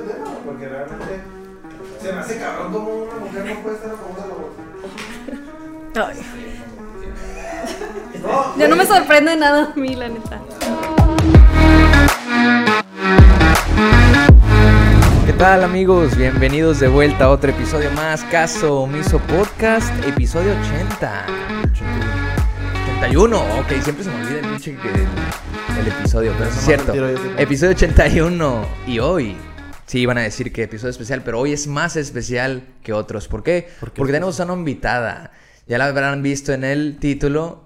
[0.00, 1.20] tema, porque realmente
[2.02, 4.16] se me hace cabrón como una mujer no puede estar a favor
[5.94, 6.16] de la Ay.
[8.58, 10.40] Ya no me sorprende nada a mí, la neta.
[15.26, 16.16] ¿Qué tal amigos?
[16.16, 21.26] Bienvenidos de vuelta a otro episodio más, Caso Omiso Podcast, episodio 80.
[22.98, 26.92] 81, ok, siempre se me olvida el, pinche- el, el episodio, pero es cierto.
[27.38, 29.36] Episodio 81 y hoy,
[29.86, 33.28] sí, iban a decir que episodio especial, pero hoy es más especial que otros.
[33.28, 33.68] ¿Por qué?
[33.80, 35.32] ¿Por qué Porque tenemos a una invitada,
[35.66, 37.64] ya la habrán visto en el título.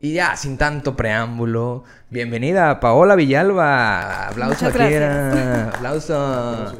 [0.00, 4.28] Y ya, sin tanto preámbulo, bienvenida Paola Villalba.
[4.28, 4.78] Aplauso Muchas aquí.
[4.94, 5.02] gracias.
[5.02, 5.68] era.
[5.70, 6.78] Aplauso.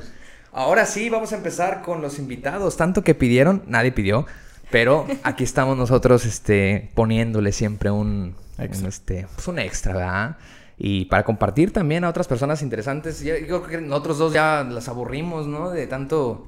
[0.53, 2.77] Ahora sí, vamos a empezar con los invitados.
[2.77, 4.25] Tanto que pidieron, nadie pidió,
[4.70, 8.83] pero aquí estamos nosotros este, poniéndole siempre un, Extra.
[8.84, 10.37] un, este, pues un extra, ¿verdad?
[10.79, 13.21] Y para compartir también a otras personas interesantes.
[13.23, 15.71] Yo creo que nosotros dos ya las aburrimos, ¿no?
[15.71, 16.47] De tanto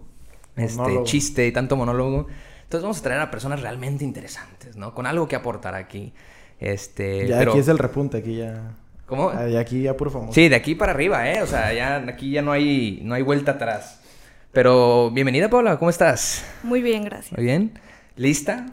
[0.56, 2.28] este, chiste y tanto monólogo.
[2.62, 4.94] Entonces vamos a traer a personas realmente interesantes, ¿no?
[4.94, 6.12] Con algo que aportar aquí.
[6.60, 8.72] Este, Ya pero- aquí es el repunte, aquí ya.
[9.06, 9.30] ¿Cómo?
[9.30, 10.32] Ah, ya aquí ya puro famoso.
[10.32, 11.42] Sí, de aquí para arriba, ¿eh?
[11.42, 14.00] O sea, ya aquí ya no hay, no hay vuelta atrás.
[14.52, 16.44] Pero bienvenida, Paula, ¿cómo estás?
[16.62, 17.32] Muy bien, gracias.
[17.36, 17.72] ¿Muy bien?
[18.14, 18.66] ¿Lista?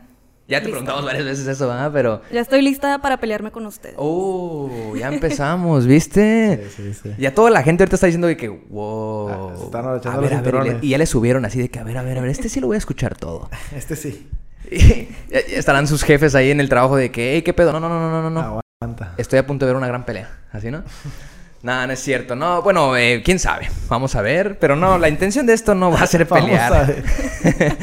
[0.48, 0.70] Ya te Lista.
[0.72, 1.92] preguntamos varias veces eso, ¿verdad?
[1.94, 2.22] Pero...
[2.32, 3.96] Ya estoy lista para pelearme con ustedes.
[3.98, 4.94] ¡Oh!
[4.98, 6.70] Ya empezamos, ¿viste?
[6.76, 7.16] Sí, sí, sí.
[7.18, 9.30] Ya toda la gente ahorita está diciendo de que, wow.
[9.30, 10.84] Ah, están echando a los ver, a ver, y, le- cinturones.
[10.84, 12.60] y ya le subieron así de que, a ver, a ver, a ver, este sí
[12.62, 13.50] lo voy a escuchar todo.
[13.76, 14.30] Este sí.
[14.72, 15.08] Y
[15.54, 17.72] estarán sus jefes ahí en el trabajo de que, hey, ¿qué pedo?
[17.74, 18.62] No, no, no, no, no, no.
[18.82, 19.14] Aguanta.
[19.18, 20.84] Estoy a punto de ver una gran pelea, ¿así no?
[21.64, 22.36] Nada, no es cierto.
[22.36, 23.70] No, bueno, eh, quién sabe.
[23.90, 24.60] Vamos a ver.
[24.60, 26.74] Pero no, la intención de esto no va a ser Vamos pelear.
[26.74, 27.04] a ver.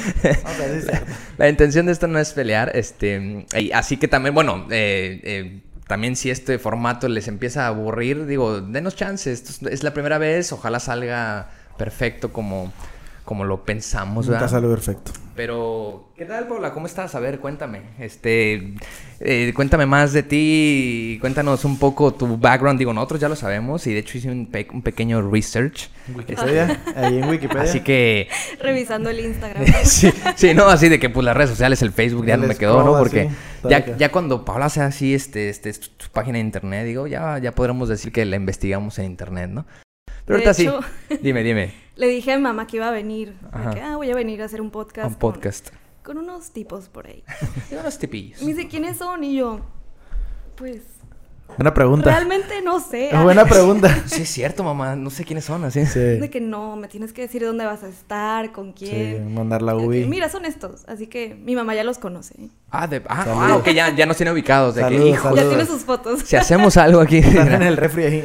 [0.44, 0.88] Vamos a ver si.
[1.36, 2.70] La intención de esto no es pelear.
[2.74, 7.68] Este, y así que también, bueno, eh, eh, también si este formato les empieza a
[7.68, 9.32] aburrir, digo, denos chance.
[9.32, 10.52] Esto es, es la primera vez.
[10.52, 12.72] Ojalá salga perfecto como,
[13.24, 14.50] como lo pensamos, Nunca ¿verdad?
[14.50, 15.12] sale perfecto.
[15.34, 16.72] Pero, ¿qué tal, Paula?
[16.72, 17.14] ¿Cómo estás?
[17.16, 17.80] A ver, cuéntame.
[17.98, 18.74] Este,
[19.18, 21.18] eh, cuéntame más de ti.
[21.20, 22.78] Cuéntanos un poco tu background.
[22.78, 25.90] Digo, nosotros ya lo sabemos y de hecho hice un, pe- un pequeño research.
[26.14, 26.80] Wikipedia.
[26.94, 27.62] Ahí en Wikipedia.
[27.62, 28.28] Así que,
[28.60, 29.64] Revisando el Instagram.
[29.84, 32.46] sí, sí, no, así de que pues las redes sociales, el Facebook ya El no
[32.46, 32.96] me quedó, ¿no?
[32.96, 36.86] Porque así, ya, ya cuando Paula sea así, este, este, su su página de internet,
[36.86, 39.66] digo, ya, ya podremos decir que la investigamos en internet, ¿no?
[40.26, 41.18] Pero De ahorita hecho, sí.
[41.22, 41.83] Dime, dime.
[41.96, 43.36] Le dije a mi mamá que iba a venir.
[43.72, 45.08] que, ah, voy a venir a hacer un podcast.
[45.08, 45.68] Un con- podcast.
[46.02, 47.22] Con, unos tipos por ahí.
[47.80, 48.42] Unos tipillos.
[48.42, 49.24] Me dice, ¿quiénes son?
[49.24, 49.60] Y yo,
[50.56, 50.82] pues,
[51.56, 52.10] Buena pregunta.
[52.10, 53.10] realmente no sé.
[53.14, 54.02] Es buena pregunta.
[54.06, 54.96] Sí, es cierto, mamá.
[54.96, 55.86] No sé quiénes son, así.
[55.86, 56.00] Sí.
[56.00, 59.34] De que no, me tienes que decir dónde vas a estar, con Sí, quién.
[59.34, 60.04] mandar la UI.
[60.06, 60.84] Mira, son estos.
[60.88, 62.34] Así que mi mamá ya los conoce.
[62.70, 64.74] Ah, de, ah, ah, ok, ya, ya nos tiene ubicados.
[64.74, 66.20] De que, Saludos, hijo, Ya tiene sus fotos.
[66.24, 67.18] si hacemos algo aquí.
[67.18, 68.24] Están en el refri ahí.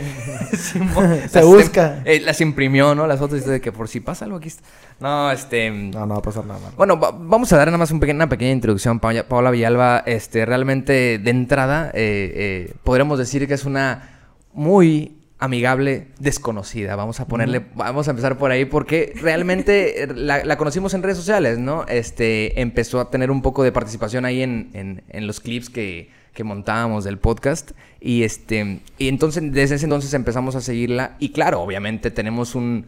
[1.29, 2.01] Se busca.
[2.05, 3.05] eh, las imprimió, ¿no?
[3.05, 4.47] Las fotos de que por si pasa algo aquí.
[4.47, 4.63] está.
[4.99, 5.69] No, este.
[5.69, 6.73] No, no va a pasar nada malo.
[6.75, 8.99] Bueno, va- vamos a dar nada más un peque- una pequeña introducción.
[8.99, 12.73] Pa- Paola Villalba, este, realmente de entrada, eh, eh,
[13.09, 14.19] podríamos decir que es una
[14.53, 16.95] muy amigable desconocida.
[16.95, 21.01] Vamos a ponerle, vamos a empezar por ahí porque realmente eh, la, la conocimos en
[21.01, 21.85] redes sociales, ¿no?
[21.87, 26.09] Este, empezó a tener un poco de participación ahí en, en- en los clips que,
[26.33, 27.71] que montábamos del podcast
[28.01, 32.85] y este, y entonces desde ese entonces empezamos a seguirla y claro, obviamente tenemos un,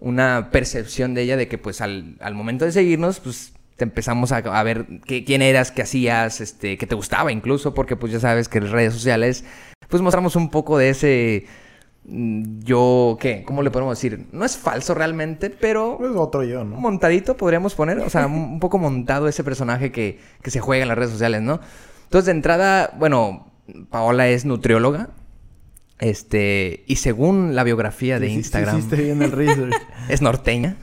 [0.00, 4.30] una percepción de ella de que pues al, al momento de seguirnos, pues te empezamos
[4.30, 8.12] a, a ver qué, quién eras, qué hacías, este, que te gustaba incluso, porque pues
[8.12, 9.44] ya sabes que en redes sociales,
[9.88, 11.46] pues mostramos un poco de ese
[12.04, 13.42] mm, yo, ¿qué?
[13.44, 14.28] ¿Cómo le podemos decir?
[14.30, 16.76] No es falso realmente, pero Pues otro yo, ¿no?
[16.76, 20.88] montadito podríamos poner, o sea, un poco montado ese personaje que, que se juega en
[20.88, 21.58] las redes sociales, ¿no?
[22.04, 23.50] Entonces, de entrada, bueno,
[23.90, 25.10] Paola es nutrióloga,
[25.98, 29.74] este, y según la biografía de Sí, sí, sí, Instagram, Hiciste bien el research.
[30.08, 30.76] es norteña.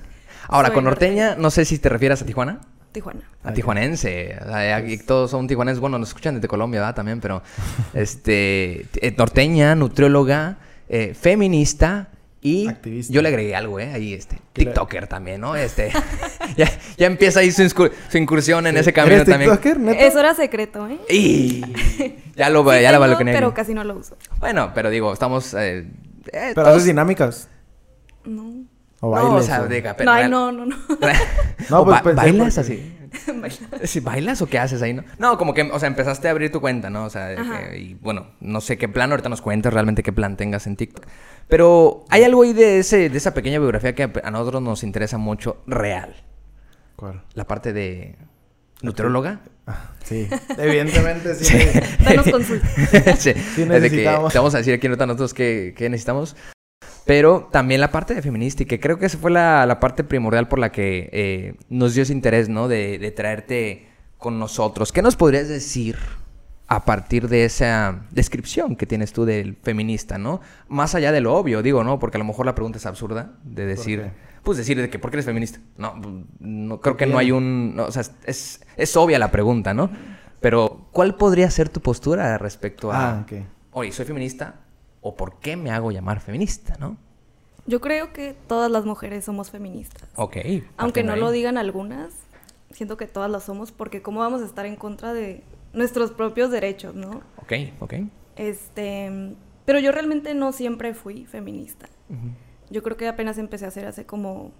[0.49, 2.61] Ahora, Soy con norteña, no sé si te refieres a Tijuana.
[2.91, 3.21] Tijuana.
[3.43, 4.35] A tijuanense.
[4.41, 5.79] O sea, aquí todos son tijuanenses.
[5.79, 6.95] Bueno, nos escuchan desde Colombia, ¿verdad?
[6.95, 7.41] También, pero...
[7.93, 8.85] este...
[9.01, 10.57] eh, Norteña, nutrióloga,
[10.87, 12.09] eh, feminista
[12.41, 12.67] y...
[12.67, 13.13] Activista.
[13.13, 13.91] Yo le agregué algo, ¿eh?
[13.93, 14.37] Ahí, este...
[14.53, 15.55] ¿Qué le- TikToker también, ¿no?
[15.55, 15.91] Este...
[16.57, 17.63] ya, ya empieza ahí su,
[18.17, 19.51] incursión en ese camino ¿Eres también.
[19.51, 20.05] TikToker, neta?
[20.05, 20.99] Eso era secreto, ¿eh?
[21.09, 21.61] Y...
[22.35, 23.33] Ya lo, Sí ya tengo, balconé.
[23.33, 24.17] pero casi no lo uso.
[24.39, 25.53] Bueno, pero digo, estamos...
[25.53, 25.85] eh, eh,
[26.31, 27.49] Pero todos- haces dinámicas.
[28.25, 28.63] No.
[29.01, 29.43] O No, bailes.
[29.43, 30.75] o sea, o- diga, pero No, ay, no, no, no.
[31.69, 32.95] No, ¿O pues ba- ¿Bailas porque- así?
[33.85, 35.03] ¿Sí, ¿Bailas o qué haces ahí, no?
[35.17, 37.05] No, como que, o sea, empezaste a abrir tu cuenta, ¿no?
[37.05, 40.37] O sea, que- y bueno, no sé qué plan, ahorita nos cuentas realmente qué plan
[40.37, 41.05] tengas en TikTok.
[41.47, 45.17] Pero hay algo ahí de, ese, de esa pequeña biografía que a nosotros nos interesa
[45.17, 46.13] mucho, real.
[46.95, 47.23] ¿Cuál?
[47.33, 48.15] La parte de
[48.81, 49.39] nutrióloga.
[49.65, 50.27] Ah, sí.
[50.57, 51.57] Evidentemente sí.
[52.03, 52.67] Danos consulta.
[53.15, 54.33] sí, Sí es de que necesitamos.
[54.33, 56.35] te vamos a decir aquí ahorita nosotros qué, qué necesitamos.
[57.09, 60.03] Pero también la parte de feminista, y que creo que esa fue la, la parte
[60.03, 62.67] primordial por la que eh, nos dio ese interés, ¿no?
[62.67, 63.87] De, de traerte
[64.19, 64.91] con nosotros.
[64.91, 65.97] ¿Qué nos podrías decir
[66.67, 70.39] a partir de esa descripción que tienes tú del feminista, ¿no?
[70.67, 71.97] Más allá de lo obvio, digo, ¿no?
[71.97, 74.11] Porque a lo mejor la pregunta es absurda de decir,
[74.43, 75.59] pues decir de que ¿por qué eres feminista?
[75.77, 75.95] No,
[76.39, 79.89] no creo que no hay un, no, o sea, es, es obvia la pregunta, ¿no?
[80.41, 83.33] Pero ¿cuál podría ser tu postura respecto a, Ah, ok.
[83.71, 84.68] oye, soy feminista
[85.01, 86.97] o por qué me hago llamar feminista, ¿no?
[87.65, 90.09] Yo creo que todas las mujeres somos feministas.
[90.15, 90.37] Ok.
[90.77, 91.19] Aunque no ahí.
[91.19, 92.13] lo digan algunas,
[92.71, 95.43] siento que todas las somos porque cómo vamos a estar en contra de
[95.73, 97.21] nuestros propios derechos, ¿no?
[97.37, 97.93] Ok, ok.
[98.35, 99.35] Este,
[99.65, 101.87] pero yo realmente no siempre fui feminista.
[102.71, 104.51] Yo creo que apenas empecé a hacer hace como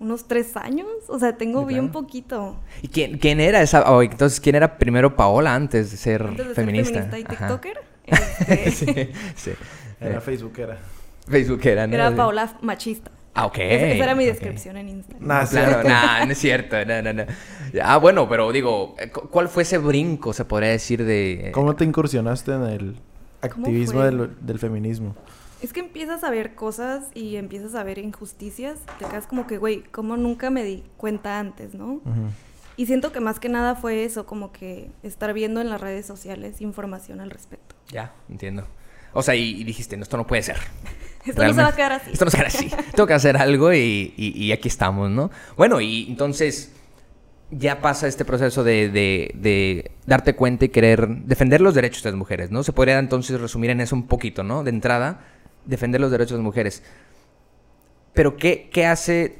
[0.00, 0.88] unos tres años.
[1.08, 1.92] O sea, tengo Sí, bien claro.
[1.92, 2.56] poquito.
[2.82, 3.88] ¿Y quién, quién era esa?
[3.92, 7.02] oh, entonces, ¿quién era primero Paola antes de ser Antes de feminista?
[7.02, 7.48] ser feminista y Ajá.
[8.06, 8.86] Este, sí,
[9.36, 9.50] sí.
[10.00, 10.78] Era Eh, Facebookera.
[11.28, 11.94] Facebook era, ¿no?
[11.94, 12.14] era.
[12.14, 13.10] Paola machista.
[13.34, 13.58] Ah, ok.
[13.58, 15.48] Esa, esa era mi descripción en Instagram.
[15.48, 17.24] Claro, nah, no es cierto, no, no, no.
[17.82, 21.48] Ah, bueno, pero digo, eh, cu- ¿cuál fue ese brinco, se podría decir, de...
[21.48, 22.96] eh, ¿Cómo te incursionaste en el
[23.40, 25.14] activismo del, del feminismo?
[25.62, 28.80] Es que empiezas a ver cosas y empiezas a ver injusticias.
[28.98, 31.92] Te quedas como que, güey, ¿cómo nunca me di cuenta antes, no?
[32.04, 32.28] Ujú.
[32.76, 36.06] Y siento que más que nada fue eso, como que estar viendo en las redes
[36.06, 37.74] sociales información al respecto.
[37.90, 38.66] Ya, entiendo.
[39.12, 40.56] O sea, y, y dijiste, no, esto no puede ser.
[41.24, 42.10] Esto no se va a quedar así.
[42.12, 42.90] Esto no se va a quedar así.
[42.96, 45.30] Tengo que hacer algo y, y- y aquí estamos, ¿no?
[45.56, 46.72] Bueno, y entonces
[47.52, 52.10] ya pasa este proceso de, de- de darte cuenta y querer defender los derechos de
[52.10, 52.64] las mujeres, ¿no?
[52.64, 54.64] Se podría entonces resumir en eso un poquito, ¿no?
[54.64, 55.20] De entrada,
[55.64, 56.82] defender los derechos de las mujeres.
[58.14, 59.38] Pero ¿qué, qué hace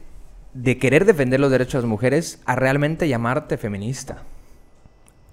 [0.54, 4.22] de querer defender los derechos de las mujeres a realmente llamarte feminista?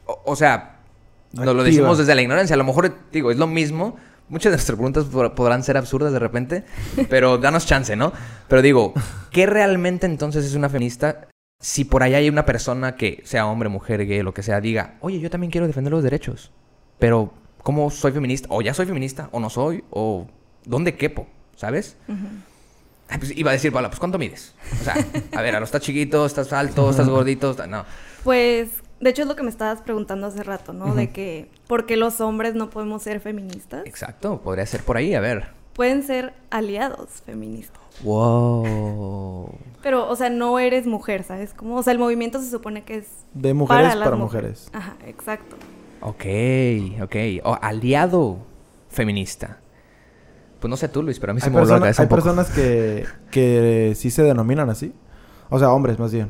[0.06, 0.77] O, o sea,
[1.33, 2.54] nos lo decimos desde la ignorancia.
[2.54, 3.98] A lo mejor, digo, es lo mismo.
[4.30, 6.63] Muchas de nuestras preguntas pod- podrán ser absurdas de repente,
[7.10, 8.13] pero danos chance, ¿no?
[8.48, 8.94] Pero digo,
[9.31, 11.27] ¿qué realmente entonces es una feminista?
[11.62, 14.95] Si por allá hay una persona que sea hombre, mujer, gay, lo que sea, diga,
[15.01, 16.51] oye, yo también quiero defender los derechos,
[17.00, 17.33] pero
[17.63, 18.48] ¿cómo soy feminista?
[18.51, 20.27] O ya soy feminista, o no soy, o
[20.63, 21.27] ¿dónde quepo?
[21.57, 21.98] ¿Sabes?
[22.07, 22.16] Ay,
[23.18, 24.54] pues iba a decir, Paula, pues ¿cuánto mides?
[24.80, 24.96] O sea,
[25.36, 27.86] a ver, a lo estás chiquito, estás alto, estás gordito, está- no.
[28.24, 28.70] Pues,
[29.00, 30.94] de hecho es lo que me estabas preguntando hace rato, ¿no?
[30.94, 33.86] De que, ¿por qué los hombres no podemos ser feministas?
[33.86, 35.48] Exacto, podría ser por ahí, a ver.
[35.74, 37.80] Pueden ser aliados feministas.
[38.04, 39.50] Wow.
[39.82, 41.54] Pero, o sea, no eres mujer, ¿sabes?
[41.54, 44.70] Como, o sea, el movimiento se supone que es De mujeres para, para, las mujeres.
[44.74, 45.56] Ajá, exacto.
[46.02, 46.26] Ok,
[47.02, 47.16] ok.
[47.44, 48.38] O aliado
[48.90, 49.60] feminista.
[50.60, 52.06] Pues no sé tú, Luis, pero a mí se Hay, me voló la cabeza hay
[52.06, 52.22] un poco.
[52.22, 54.94] personas que, que sí se denominan así.
[55.50, 56.30] O sea, hombres más bien.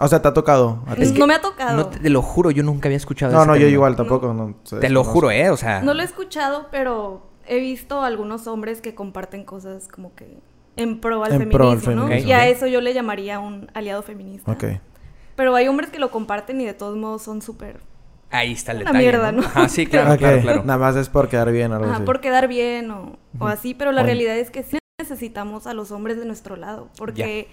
[0.00, 0.82] O sea, te ha tocado.
[0.86, 1.02] a ti?
[1.02, 1.76] Es que no me ha tocado.
[1.76, 4.32] No te, lo juro, yo nunca había escuchado No, ese no, yo igual tampoco.
[4.34, 5.50] no, se Te lo juro, ¿eh?
[5.50, 5.82] O sea...
[5.82, 10.38] No lo he escuchado, pero he visto algunos hombres que comparten cosas como que
[10.76, 12.08] en pro al En pro al feminismo, ¿no?
[12.08, 12.28] feminismo.
[12.30, 14.50] Y a eso yo le llamaría un aliado feminista.
[14.50, 14.64] Ok.
[15.36, 17.80] Pero hay hombres que lo comparten y de todos modos son súper...
[18.32, 19.42] Ahí está el Una detalle, mierda, ¿no?
[19.42, 20.62] Ajá, sí, claro, claro, claro.
[20.64, 22.04] Nada más es por quedar bien, algo Ajá, así.
[22.04, 24.06] por quedar bien o, o así, pero la Oye.
[24.14, 27.48] realidad es que sí necesitamos a los hombres de nuestro lado, porque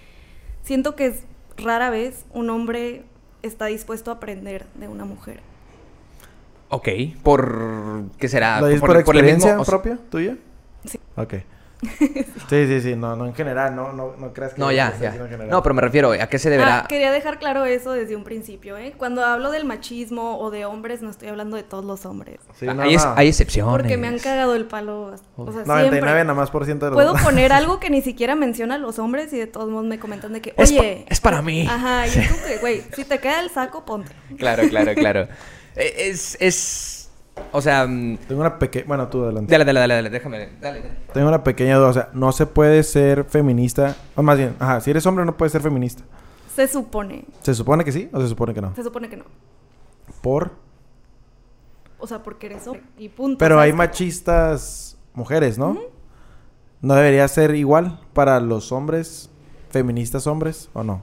[0.62, 1.24] siento que es
[1.58, 3.04] rara vez un hombre
[3.42, 5.40] está dispuesto a aprender de una mujer.
[6.70, 6.88] Ok,
[7.22, 8.04] por...
[8.18, 8.60] ¿Qué será?
[8.60, 10.36] ¿Lo dices por, mismo- experiencia o sea- propia tuya?
[10.86, 10.98] Sí.
[11.16, 11.34] Ok.
[12.50, 12.96] Sí, sí, sí.
[12.96, 13.74] No, no en general.
[13.76, 14.60] No, no, no creas que...
[14.60, 14.92] No, ya.
[15.48, 16.80] No, pero me refiero, ¿a qué se deberá?
[16.80, 18.92] Ah, quería dejar claro eso desde un principio, ¿eh?
[18.96, 22.40] Cuando hablo del machismo o de hombres, no estoy hablando de todos los hombres.
[22.58, 23.72] Sí, no, hay, es- hay excepciones.
[23.72, 25.14] Porque me han cagado el palo.
[25.36, 26.24] O sea, 99 siempre.
[26.24, 28.98] nada más por ciento de los Puedo poner algo que ni siquiera menciona a los
[28.98, 31.06] hombres y de todos modos me comentan de que, Es pa- oye.
[31.08, 31.66] es para mí.
[31.68, 34.12] Ajá, y es como que, güey, si te queda el saco, ponte.
[34.38, 35.28] Claro, claro, claro.
[35.76, 36.99] Eh, es, es...
[37.52, 37.86] O sea...
[37.86, 38.84] mm, Tengo una pequeña...
[38.86, 39.50] Bueno, tú adelante.
[39.50, 40.38] Dale, dale, dale, dale, déjame...
[40.60, 40.94] Dale, dale.
[41.12, 41.88] Tengo una pequeña duda.
[41.88, 43.96] O sea, no se puede ser feminista...
[44.16, 44.80] O más bien, ajá.
[44.80, 46.02] Si eres hombre no puedes ser feminista.
[46.54, 47.24] Se supone.
[47.42, 48.74] ¿Se supone que sí o se supone que no?
[48.74, 49.24] Se supone que no.
[50.20, 50.52] Por...
[51.98, 52.82] O sea, porque eres hombre.
[52.98, 53.38] Y punto.
[53.38, 53.70] Pero ¿sabes?
[53.70, 55.78] hay machistas mujeres, ¿no?
[56.80, 59.28] ¿No debería ser igual para los hombres,
[59.68, 61.02] feministas hombres, o no?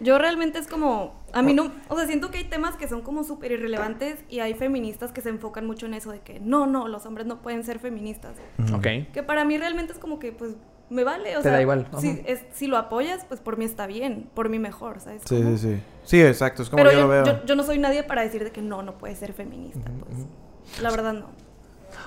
[0.00, 3.02] Yo realmente es como, a mí no, o sea, siento que hay temas que son
[3.02, 6.66] como súper irrelevantes y hay feministas que se enfocan mucho en eso de que no,
[6.66, 8.32] no, los hombres no pueden ser feministas.
[8.74, 8.86] Ok.
[9.12, 10.52] Que para mí realmente es como que, pues,
[10.88, 13.64] me vale, o Te sea, da igual, Si, es- si lo apoyas, pues por mí
[13.66, 15.22] está bien, por mí mejor, ¿sabes?
[15.26, 15.56] Sí, cómo?
[15.56, 15.80] sí, sí.
[16.04, 16.62] Sí, exacto.
[16.62, 17.24] Es como Pero yo, yo, lo veo.
[17.26, 20.82] yo- yo no soy nadie para decir de que no, no puedes ser feminista, pues.
[20.82, 21.26] La verdad no.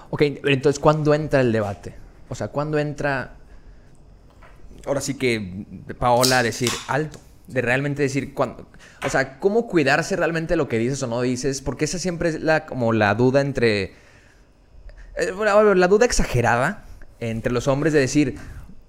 [0.09, 1.93] Ok, entonces, ¿cuándo entra el debate?
[2.27, 3.35] O sea, ¿cuándo entra...
[4.85, 5.65] Ahora sí que
[5.97, 7.19] Paola a decir alto.
[7.53, 8.67] De realmente decir cuándo...
[9.05, 11.61] O sea, ¿cómo cuidarse realmente lo que dices o no dices?
[11.61, 13.93] Porque esa siempre es la, como la duda entre...
[15.17, 16.85] eh, bueno, la duda exagerada
[17.19, 18.35] entre los hombres de decir,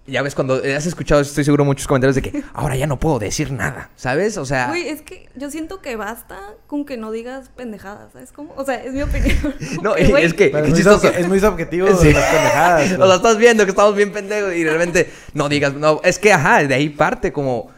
[0.07, 3.19] ya ves, cuando has escuchado, estoy seguro, muchos comentarios de que ahora ya no puedo
[3.19, 4.37] decir nada, ¿sabes?
[4.39, 4.69] O sea...
[4.69, 8.53] Güey, es que yo siento que basta con que no digas pendejadas, ¿sabes cómo?
[8.57, 9.37] O sea, es mi opinión.
[9.77, 10.47] Como No, que, es que...
[10.55, 11.09] Es, chistoso.
[11.09, 12.13] es muy subjetivo Sí.
[12.13, 12.93] las pendejadas.
[12.99, 16.33] O sea, estás viendo que estamos bien pendejos y realmente no digas, no, es que
[16.33, 17.71] ajá, de ahí parte como,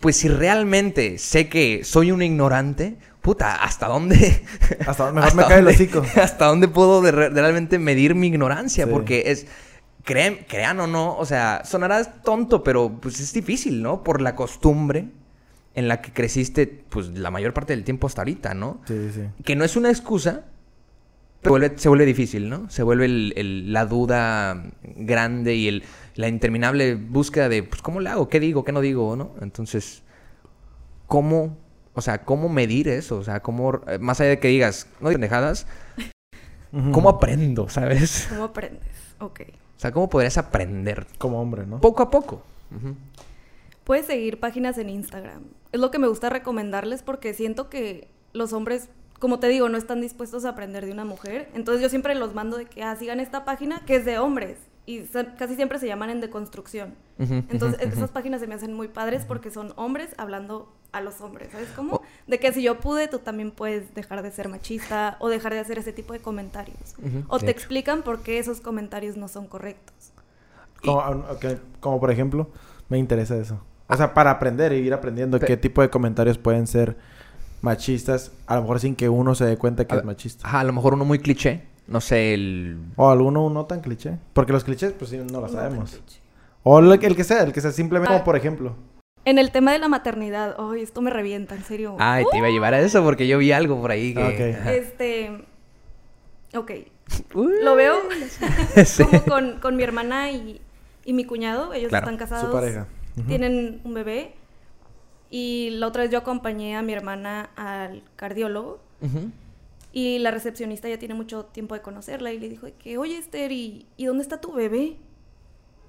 [0.00, 4.42] pues si realmente sé que soy un ignorante, puta, ¿hasta dónde?
[4.86, 6.02] Hasta mejor me cae el dónde- hocico.
[6.20, 8.86] ¿Hasta dónde puedo de re- de realmente medir mi ignorancia?
[8.86, 8.90] Sí.
[8.90, 9.46] Porque es,
[10.04, 14.02] crean, crean o no, o sea, sonará tonto, pero pues es difícil, ¿no?
[14.02, 15.08] Por la costumbre
[15.74, 18.80] en la que creciste, pues la mayor parte del tiempo hasta ahorita, ¿no?
[18.88, 19.20] Sí, sí.
[19.44, 20.46] que no es una excusa,
[21.42, 22.68] pero vuelve- se vuelve difícil, ¿no?
[22.70, 25.84] Se vuelve el- el- la duda grande y el,
[26.20, 28.28] la interminable búsqueda de, pues, ¿cómo le hago?
[28.28, 28.64] ¿Qué digo?
[28.64, 29.16] ¿Qué no digo?
[29.16, 29.32] ¿no?
[29.40, 30.02] Entonces,
[31.06, 31.56] ¿cómo,
[31.94, 33.16] o sea, cómo medir eso?
[33.16, 35.66] O sea, ¿cómo, eh, más allá de que digas, no digas pendejadas.
[36.92, 38.26] ¿cómo aprendo, sabes?
[38.28, 38.88] ¿Cómo aprendes?
[39.18, 39.40] Ok.
[39.76, 41.06] O sea, ¿cómo podrías aprender?
[41.18, 41.80] Como hombre, ¿no?
[41.80, 42.42] Poco a poco.
[43.84, 45.42] Puedes seguir páginas en Instagram.
[45.72, 49.78] Es lo que me gusta recomendarles porque siento que los hombres, como te digo, no
[49.78, 51.48] están dispuestos a aprender de una mujer.
[51.54, 54.58] Entonces yo siempre los mando de que ah, sigan esta página que es de hombres.
[54.90, 55.04] Y
[55.38, 56.94] casi siempre se llaman en deconstrucción.
[57.18, 61.50] Entonces esas páginas se me hacen muy padres porque son hombres hablando a los hombres.
[61.52, 61.96] ¿Sabes cómo?
[61.96, 62.02] Oh.
[62.26, 65.60] De que si yo pude, tú también puedes dejar de ser machista o dejar de
[65.60, 66.96] hacer ese tipo de comentarios.
[67.28, 67.52] O te hecho.
[67.52, 70.12] explican por qué esos comentarios no son correctos.
[70.84, 71.44] Como, ok,
[71.78, 72.48] como por ejemplo,
[72.88, 73.60] me interesa eso.
[73.86, 76.96] O sea, para aprender y ir aprendiendo Pe- qué tipo de comentarios pueden ser
[77.62, 80.48] machistas, a lo mejor sin que uno se dé cuenta que A es machista.
[80.48, 81.69] Ajá, a lo mejor uno muy cliché.
[81.90, 82.78] No sé, el...
[82.96, 84.16] O alguno no tan cliché.
[84.32, 86.00] Porque los clichés, pues sí, no lo sabemos.
[86.62, 88.18] O el, el que sea, el que sea simplemente Ah.
[88.18, 88.74] como por ejemplo.
[89.26, 91.96] En el tema de la maternidad, ay, esto me revienta, en serio.
[91.98, 94.22] Ay, te iba a llevar a eso porque yo vi algo por ahí que...
[94.22, 94.58] Ok.
[94.60, 94.72] Ajá.
[94.72, 95.44] Este,
[96.56, 96.70] ok,
[97.34, 97.52] Uy.
[97.62, 97.96] lo veo
[98.84, 99.04] Sí.
[99.04, 100.60] como con, con mi hermana y,
[101.04, 102.06] y mi cuñado, ellos Claro.
[102.06, 102.86] están casados, Su pareja.
[103.26, 104.32] Tienen un bebé
[105.28, 109.30] y la otra vez yo acompañé a mi hermana al cardiólogo Ujú.
[109.92, 113.50] Y la recepcionista ya tiene mucho tiempo de conocerla y le dijo que, oye Esther,
[113.52, 114.96] ¿y, y dónde está tu bebé?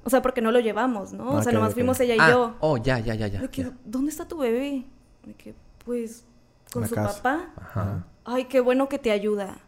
[0.04, 1.34] O sea, porque no lo llevamos, ¿no?
[1.34, 2.56] O sea, nomás fuimos ella y Ah, yo.
[2.60, 3.40] Oh, ya, ya, ya, ya.
[3.42, 3.72] De que, ya.
[3.86, 4.86] ¿dónde está tu bebé?
[5.26, 5.54] De que,
[5.86, 6.26] pues,
[6.74, 7.22] con la su casa.
[7.22, 7.54] papá.
[7.58, 8.08] Ajá.
[8.26, 9.60] Ay, qué bueno que te ayuda.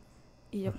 [0.52, 0.72] Y yo,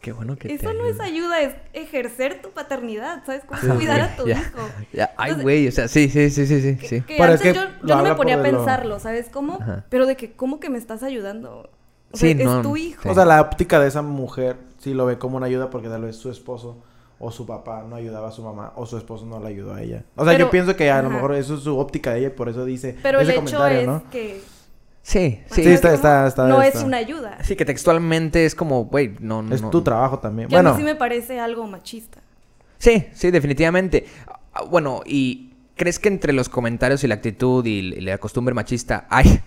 [0.00, 1.40] Qué bueno que te eso no es ayuda.
[1.40, 3.42] es ejercer tu paternidad, ¿sabes?
[3.46, 4.58] Cómo Sí, cuidar a tu ya, hijo.
[4.92, 5.12] ya.
[5.16, 6.76] Ay, Entonces, güey, o sea, sí, sí, sí, sí, sí.
[6.76, 7.00] Que, sí.
[7.02, 9.58] que Pero es que yo, no me ponía a lo- pensarlo, ¿sabes cómo?
[9.60, 9.84] Ajá.
[9.90, 11.70] Pero de que, ¿cómo que me estás ayudando?
[12.12, 13.02] O Sí, sea, no, es tu hijo.
[13.02, 13.08] sí.
[13.08, 16.02] O sea, la óptica de esa mujer sí lo ve como una ayuda porque tal
[16.02, 16.76] vez su esposo
[17.18, 19.82] o su papá no ayudaba a su mamá o su esposo no la ayudó a
[19.82, 20.04] ella.
[20.16, 22.26] O sea, Pero- yo pienso que a lo mejor eso es su óptica de ella
[22.28, 24.02] y por eso dice Pero el hecho es ¿no?
[24.10, 24.40] que...
[25.04, 25.62] Sí, sí.
[25.64, 26.78] Sí, está- está- está- No está.
[26.78, 27.38] es una ayuda.
[27.42, 29.54] Sí, que textualmente es como, güey, no, no.
[29.54, 30.48] Es tu trabajo también.
[30.48, 32.20] Que a Bueno, mí sí me parece algo machista.
[32.78, 34.06] Sí, sí, definitivamente.
[34.54, 39.06] Ah, Bueno, y ¿crees que entre los comentarios y la actitud y la costumbre machista
[39.10, 39.40] hay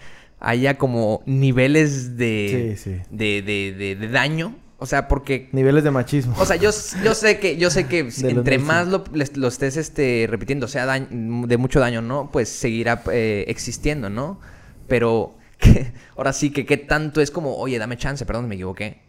[0.45, 3.01] haya como niveles de, Sí, sí.
[3.09, 4.55] de, de, de- de daño?
[4.77, 6.35] O sea, porque niveles de machismo.
[6.37, 6.69] O sea, yo,
[7.03, 9.03] yo sé que, yo sé que entre más lo,
[9.47, 12.29] estés este, repitiendo, sea dañ- de mucho daño, ¿no?
[12.31, 14.39] Pues seguirá eh, existiendo, ¿no?
[14.87, 18.99] Pero que- ahora sí que qué tanto es como, oye, dame chance, perdón, me equivoqué.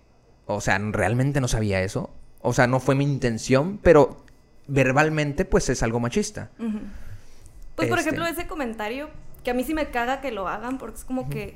[0.47, 2.15] O sea, realmente no sabía eso.
[2.41, 4.25] O sea, no fue mi intención, pero
[4.69, 6.51] verbalmente, pues es algo machista.
[7.75, 8.11] Pues, por Este.
[8.11, 9.11] ejemplo, ese comentario,
[9.47, 11.55] que a mí sí me caga que lo hagan, porque es como que...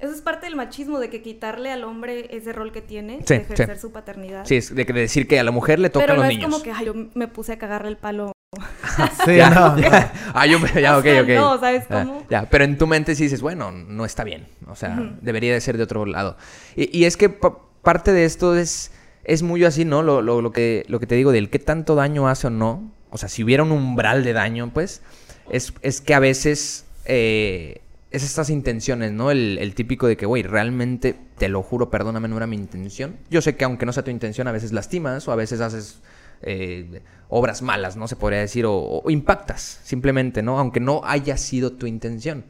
[0.00, 3.34] Eso es parte del machismo, de que quitarle al hombre ese rol que tiene, Sí,
[3.34, 3.80] de ejercer sí.
[3.82, 4.46] su paternidad.
[4.46, 6.30] Sí, es de, que- de decir que a la mujer le tocan Pero no los
[6.32, 6.50] es niños.
[6.50, 8.32] como que, ay, yo me puse a cagarle el palo.
[9.26, 9.50] sí, Ya.
[9.50, 9.86] no, no.
[10.34, 11.28] ah, yo, ya, O ok, sea, ok.
[11.28, 12.26] no, ¿sabes Ah, cómo?
[12.30, 14.46] ya, pero en tu mente sí dices, bueno, no está bien.
[14.66, 15.10] O sea, Ujú.
[15.20, 16.38] debería de ser de otro lado.
[16.74, 18.92] Y, y es que pa- parte de esto es,
[19.24, 20.02] es muy así, ¿no?
[20.02, 22.90] Lo, lo, lo que, lo que te digo del qué tanto daño hace o no.
[23.10, 25.02] O sea, si hubiera un umbral de daño, pues,
[25.50, 27.80] es, es que a veces eh,
[28.10, 29.30] es estas intenciones, ¿no?
[29.30, 33.16] El, típico de que, güey, realmente, te lo juro, perdóname, no era mi intención.
[33.30, 36.00] Yo sé que aunque no sea tu intención, a veces lastimas o a veces haces
[36.42, 38.06] eh, obras malas, ¿no?
[38.06, 40.58] Se podría decir, o, impactas, simplemente, ¿no?
[40.60, 42.44] Aunque no haya sido tu intención.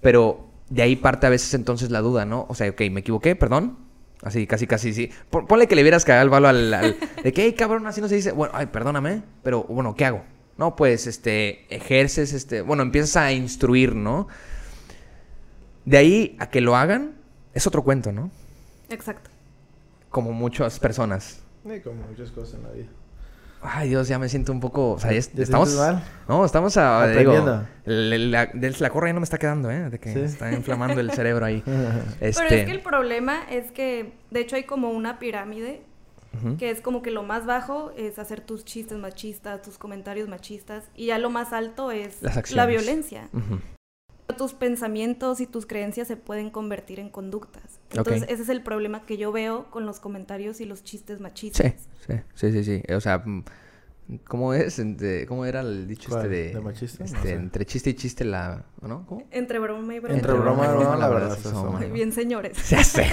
[0.00, 2.46] Pero de ahí parte a veces entonces la duda, ¿no?
[2.48, 3.78] O sea, ok, me equivoqué, perdón.
[4.22, 5.10] Así, casi, casi, sí.
[5.28, 8.00] Pon- Ponle que le vieras cagado el balo al, al- De que, hey, cabrón, así
[8.00, 8.32] no se dice.
[8.32, 10.24] Bueno, ay, perdóname, pero bueno, ¿qué hago?
[10.58, 12.62] No, pues, este, ejerces, este...
[12.62, 14.26] Bueno, empiezas a instruir, ¿no?
[15.84, 17.12] De ahí a que lo hagan,
[17.54, 18.30] es otro cuento, ¿no?
[18.88, 19.30] Exacto.
[20.10, 21.42] Como muchas personas.
[21.68, 22.86] Sí, como muchas cosas en la vida.
[23.62, 24.92] Ay, Dios, ya me siento un poco...
[24.92, 25.74] O sea, ya es- ¿Te estamos...
[25.74, 26.02] mal?
[26.28, 27.06] No, estamos a...
[27.08, 27.32] Digo,
[27.84, 29.90] la, la, la correa no me está quedando, ¿eh?
[29.90, 30.20] De que Sí.
[30.20, 31.62] está inflamando el cerebro ahí.
[32.20, 32.42] Este...
[32.44, 35.82] Pero es que el problema es que, de hecho, hay como una pirámide
[36.58, 40.84] Que es como que lo más bajo es hacer tus chistes machistas, tus comentarios machistas,
[40.94, 42.18] y ya lo más alto es
[42.52, 43.28] la violencia.
[43.32, 43.60] Ujú.
[44.36, 47.80] Tus pensamientos y tus creencias se pueden convertir en conductas.
[47.90, 51.74] Entonces, ese es el problema que yo veo con los comentarios y los chistes machistas.
[52.06, 52.92] Sí, sí, sí, sí, sí.
[52.92, 53.44] O sea, mm,
[54.26, 54.78] ¿cómo es?
[54.78, 56.26] Entre- ¿Cómo era el dicho ¿Cuál?
[56.26, 56.54] este de...
[56.54, 56.98] ¿De machista?
[57.00, 57.32] No Este, sé.
[57.34, 58.64] Entre chiste y chiste la...
[58.82, 59.04] ¿No?
[59.06, 59.26] ¿Cómo?
[59.30, 60.14] Entre broma y broma.
[60.16, 61.80] Entre broma y broma, la verdad, somos, somos.
[61.80, 61.88] ¿no?
[61.92, 62.56] Bien, señores.
[62.62, 63.10] Se hacen.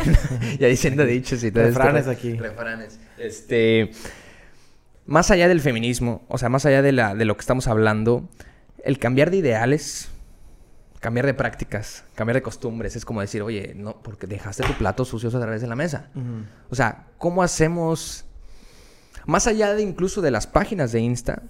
[0.59, 1.79] ya diciendo dichos y todo esto.
[1.79, 2.33] Refranes aquí.
[2.37, 2.99] Refranes.
[3.17, 3.91] Este.
[5.05, 8.29] Más allá del feminismo, o sea, más allá de, la, de lo que estamos hablando,
[8.85, 10.09] el cambiar de ideales,
[11.01, 15.03] cambiar de prácticas, cambiar de costumbres, es como decir, oye, no, porque dejaste tu plato
[15.03, 16.09] sucio a través de la mesa.
[16.69, 18.23] O sea, ¿cómo hacemos?
[19.25, 21.43] Más allá de incluso de las páginas de Insta,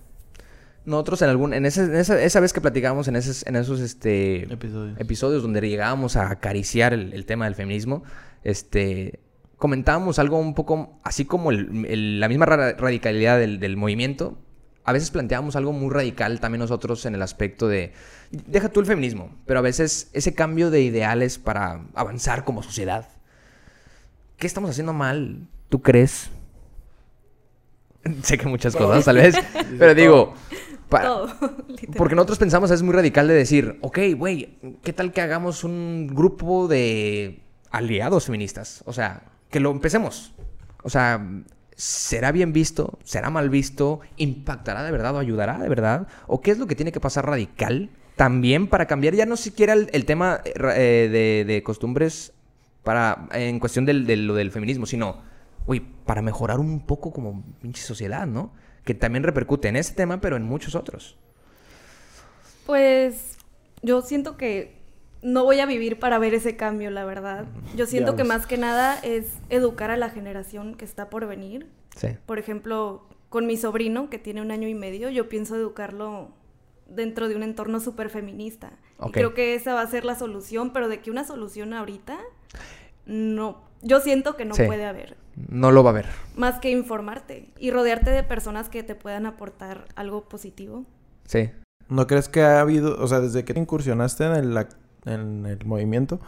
[0.86, 3.80] nosotros en algún, en, ese- en esa, esa vez que platicábamos en esos, en esos
[3.80, 5.00] este, Episodios.
[5.00, 8.04] episodios donde llegábamos a acariciar el, el tema del feminismo,
[8.44, 9.20] este,
[9.58, 14.38] comentábamos algo un poco, así como el- el- la misma ra- radicalidad del, del movimiento,
[14.84, 17.94] a veces planteábamos algo muy radical también nosotros en el aspecto de,
[18.32, 23.08] deja tú el feminismo, pero a veces ese cambio de ideales para avanzar como sociedad.
[24.36, 25.48] ¿Qué estamos haciendo mal?
[25.70, 26.30] ¿Tú crees?
[28.24, 29.36] sé que muchas cosas, tal vez,
[29.80, 30.34] pero digo,
[30.90, 31.28] Todo.
[31.98, 36.08] porque nosotros pensamos, es muy radical de decir, ok, güey, ¿qué tal que hagamos un
[36.08, 37.42] grupo de
[37.72, 38.84] aliados feministas?
[38.86, 40.34] O sea, que lo empecemos.
[40.84, 41.26] O sea,
[41.76, 43.00] ¿será bien visto?
[43.04, 44.02] ¿Será mal visto?
[44.18, 46.08] ¿Impactará de verdad o ayudará de verdad?
[46.28, 49.74] ¿O qué es lo que tiene que pasar radical también para cambiar ya no siquiera
[49.74, 52.34] el, el tema eh, de, de costumbres
[52.84, 55.22] para en cuestión de lo del feminismo, sino,
[55.66, 58.52] uy, para mejorar un poco como pinche sociedad, ¿no?
[58.84, 61.18] Que también repercute en ese tema, pero en muchos otros.
[62.66, 63.38] Pues
[63.82, 64.82] yo siento que
[65.22, 67.46] no voy a vivir para ver ese cambio, la verdad.
[67.76, 71.70] Yo siento que más que nada es educar a la generación que está por venir.
[71.96, 72.10] Sí.
[72.26, 76.32] Por ejemplo, con mi sobrino, que tiene un año y medio, yo pienso educarlo
[76.88, 78.74] dentro de un entorno súper feminista.
[79.06, 82.20] Y creo que esa va a ser la solución, pero de que una solución ahorita,
[83.06, 83.62] no.
[83.84, 84.64] Yo siento que no Sí.
[84.66, 85.18] puede haber.
[85.50, 86.06] No lo va a ver.
[86.36, 90.86] Más que informarte y rodearte de personas que te puedan aportar algo positivo.
[91.26, 91.50] Sí.
[91.90, 95.46] ¿No crees que ha habido, o sea, desde que te incursionaste en el, ac- en
[95.46, 96.20] el movimiento,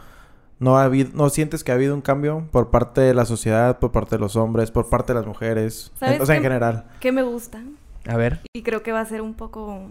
[0.58, 3.78] no ha habido, no sientes que ha habido un cambio por parte de la sociedad,
[3.78, 6.42] por parte de los hombres, por parte de las mujeres, En- ¿Sabes o sea, en
[6.42, 6.48] qué?
[6.48, 6.84] general?
[7.00, 7.62] Que me gusta.
[8.06, 8.40] A ver.
[8.54, 9.82] Y creo que va a ser un poco,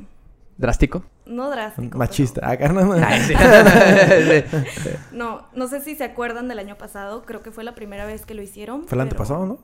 [0.58, 1.04] ¿Drástico?
[1.26, 1.98] no drástico.
[1.98, 2.50] Machista.
[2.50, 2.94] Acá no, no.
[3.06, 3.34] Ay, sí.
[3.38, 4.64] pero-
[5.12, 7.24] No, no sé si se acuerdan del año pasado.
[7.24, 8.82] Creo que fue la primera vez que lo hicieron.
[8.82, 9.58] Fue el pero- antepasado, ¿no?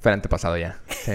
[0.00, 0.80] Fue el antepasado ya.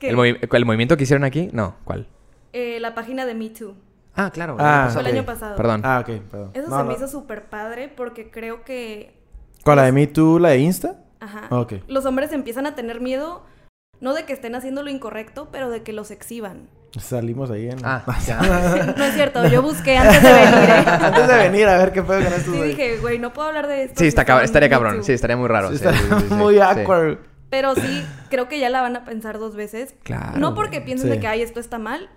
[0.00, 1.48] ¿El, movi- el movimiento que hicieron aquí?
[1.52, 1.76] No.
[1.84, 2.06] ¿Cuál?
[2.52, 3.74] Eh, la página de Me Too.
[4.14, 4.56] Ah, claro.
[4.58, 5.12] Ah, Fue el ok.
[5.14, 5.56] año pasado.
[5.56, 5.80] Perdón.
[5.84, 6.50] Ah, ok, perdón.
[6.54, 6.88] Eso No, se no.
[6.88, 9.14] me hizo súper padre porque creo que...
[9.64, 11.02] ¿Cuál, la de Me Too, la de Insta?
[11.20, 11.48] Ajá.
[11.50, 11.74] Ah, ok.
[11.88, 13.44] Los hombres empiezan a tener miedo,
[14.00, 16.68] no de que estén haciendo lo incorrecto, pero de que los exhiban.
[16.98, 17.78] Salimos ahí en...
[17.84, 18.40] Ah, ya.
[18.96, 20.84] No es cierto, yo busqué antes de venir, ¿eh?
[20.86, 23.66] Antes de venir a ver qué pedo con estos Sí, dije, güey, no puedo hablar
[23.66, 23.94] de esto.
[23.98, 24.96] Sí, está cab- estaría cabrón.
[24.98, 25.02] Too".
[25.04, 25.70] Sí, estaría muy raro.
[25.70, 26.34] Sí, sí, está sí, sí, sí.
[26.34, 26.60] muy Sí.
[26.60, 27.18] awkward.
[27.50, 29.94] Pero sí, creo que ya la van a pensar dos veces.
[30.02, 31.14] Claro, No porque piensen Sí.
[31.16, 32.08] de que, ay, esto está mal,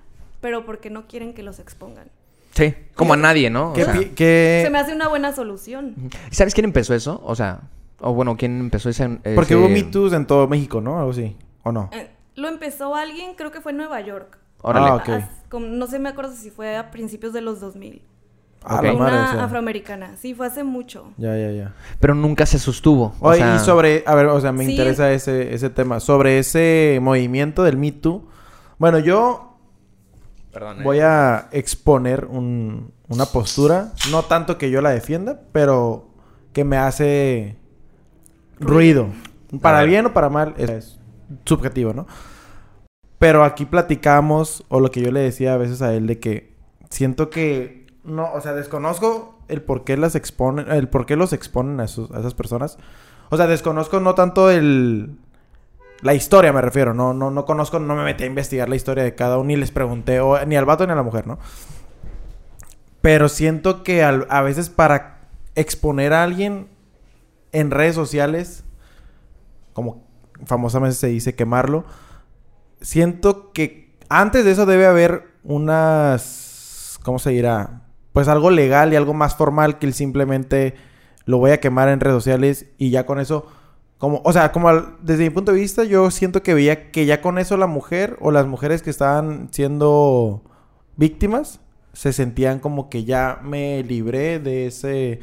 [0.42, 2.08] pero porque no quieren que los expongan.
[2.56, 3.72] Sí, como a nadie, ¿no?
[3.72, 5.94] O ¿Qué, sea, qué- Se me hace una buena solución.
[6.32, 7.22] ¿Sabes quién empezó eso?
[7.24, 7.62] O sea,
[8.00, 9.08] o bueno, ¿quién empezó ese...?
[9.36, 10.98] Porque hubo Me Too's en todo México, ¿no?
[10.98, 11.36] Algo así.
[11.64, 11.90] ¿O no?
[11.94, 14.38] Eh, lo empezó alguien, creo que fue en Nueva York.
[14.62, 15.02] Órale.
[15.08, 18.02] Ah, como- no sé, me acuerdo si fue a principios de los 2000.
[18.64, 18.84] Ah, Ok.
[18.84, 19.44] la Una madre, o sea.
[19.46, 20.16] afroamericana.
[20.18, 21.14] Sí, fue hace mucho.
[21.18, 21.74] Ya, ya, ya.
[22.02, 23.14] Pero nunca se sostuvo.
[23.22, 24.72] O Oye, sea, y sobre, a ver, o sea, me Sí.
[24.72, 26.00] interesa ese, ese tema.
[26.02, 28.28] Sobre ese movimiento del Me Too.
[28.78, 29.56] Bueno, yo
[30.52, 30.84] Perdón, ¿eh?
[30.84, 33.94] voy a exponer un- una postura.
[34.12, 36.10] No tanto que yo la defienda, pero
[36.52, 37.56] que me hace
[38.60, 39.08] ruido.
[39.62, 39.90] Para A ver.
[39.90, 41.00] bien o para mal, es, es
[41.46, 42.08] subjetivo, ¿no?
[43.20, 46.56] Pero aquí platicamos, o lo que yo le decía a veces a él, de que
[46.90, 51.84] siento que no, o sea, desconozco el por qué las exponen, el los exponen a,
[51.84, 52.78] esas personas.
[53.30, 55.18] O sea, desconozco no tanto el
[56.02, 59.04] la historia me refiero, no, no, no conozco, no me metí a investigar la historia
[59.04, 61.40] de cada uno, ni les pregunté, ni al vato ni a la mujer, ¿no?
[63.02, 65.20] Pero siento que a veces para
[65.56, 66.70] exponer a alguien
[67.52, 68.64] en redes sociales,
[69.74, 70.06] como
[70.46, 71.84] famosamente se dice quemarlo,
[72.82, 77.84] siento que antes de eso debe haber unas, ¿cómo se dirá?
[78.14, 80.76] Pues algo legal y algo más formal que el simplemente
[81.26, 83.48] lo voy a quemar en redes sociales y ya con eso,
[83.98, 87.22] como, o sea, como desde mi punto de vista, yo siento que veía que ya
[87.22, 90.44] con eso la mujer o las mujeres que estaban siendo
[90.96, 91.60] víctimas
[91.94, 95.20] se sentían como que ya me libré de ese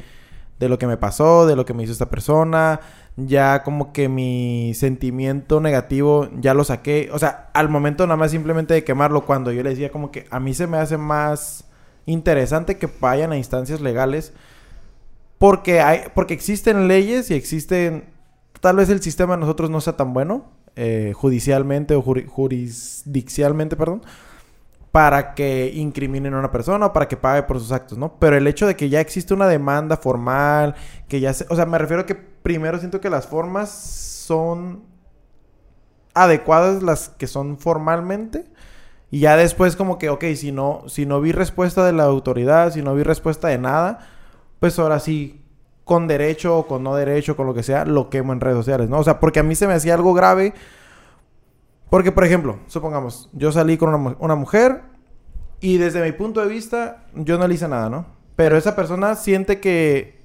[0.59, 2.79] de lo que me pasó, de lo que me hizo esta persona.
[3.15, 7.09] Ya como que mi sentimiento negativo ya lo saqué.
[7.11, 10.27] O sea, al momento nada más simplemente de quemarlo, cuando yo le decía como que
[10.29, 11.65] a mí se me hace más
[12.05, 14.33] interesante que vayan a instancias legales.
[15.37, 18.05] Porque hay, porque existen leyes y existen.
[18.61, 20.51] Tal vez el sistema de nosotros no sea tan bueno.
[20.79, 24.03] eh, judicialmente o juri- jurisdiccialmente, perdón
[24.97, 28.17] para que incriminen a una persona o para que pague por sus actos, ¿no?
[28.17, 30.73] Pero el hecho de que ya existe una demanda formal,
[31.07, 31.45] que ya se...
[31.49, 34.85] O sea, me refiero a que primero siento que las formas son
[36.15, 38.45] adecuadas las que son formalmente
[39.11, 42.73] y ya después como que, ok, si no, si no vi respuesta de la autoridad,
[42.73, 43.99] si no vi respuesta de nada,
[44.59, 45.45] pues ahora sí,
[45.83, 48.89] con derecho o con no derecho, con lo que sea, lo quemo en redes sociales,
[48.89, 48.97] ¿no?
[48.97, 50.55] O sea, porque a mí se me hacía algo grave
[51.89, 54.83] porque, por ejemplo, supongamos, yo salí con una, una mujer
[55.59, 58.05] y desde mi punto de vista, yo no le hice nada, ¿no?
[58.35, 60.17] Pero esa persona siente que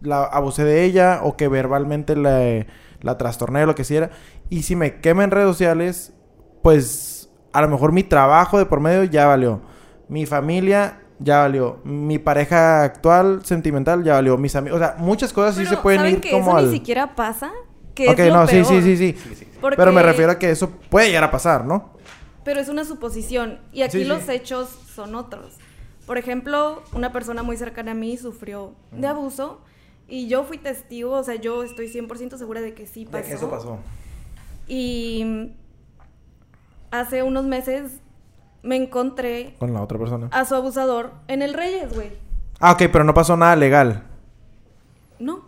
[0.00, 2.66] la abusé de ella o que verbalmente la,
[3.00, 4.10] la trastorné o lo que sea.
[4.48, 6.12] Y si me quema en redes sociales,
[6.62, 9.60] pues a lo mejor mi trabajo de por medio ya valió.
[10.08, 11.78] Mi familia ya valió.
[11.84, 14.36] Mi pareja actual, sentimental, ya valió.
[14.38, 16.56] Mis amigos, o sea, muchas cosas sí Pero, se pueden ¿saben ir que como eso
[16.56, 16.66] al...
[16.66, 17.50] ni siquiera pasa?
[17.94, 18.82] Que Ok, es lo no, sí, sí, peor.
[18.82, 19.46] sí, sí.
[19.60, 21.90] Porque- Pero me refiero a que eso puede llegar a pasar, ¿no?
[22.44, 23.58] Pero es una suposición.
[23.72, 24.08] Y aquí Sí, sí.
[24.08, 25.56] los hechos son otros.
[26.06, 29.60] Por ejemplo, una persona muy cercana a mí sufrió de abuso
[30.08, 33.16] y yo fui testigo, o sea, yo estoy 100% segura de que sí pasó.
[33.18, 33.78] De que eso pasó.
[34.66, 35.52] Y
[36.90, 38.00] hace unos meses
[38.62, 40.28] me encontré Con la otra persona.
[40.32, 42.10] a su abusador en el Reyes, güey.
[42.60, 44.04] Ah, ok, pero no pasó nada legal.
[45.18, 45.44] No.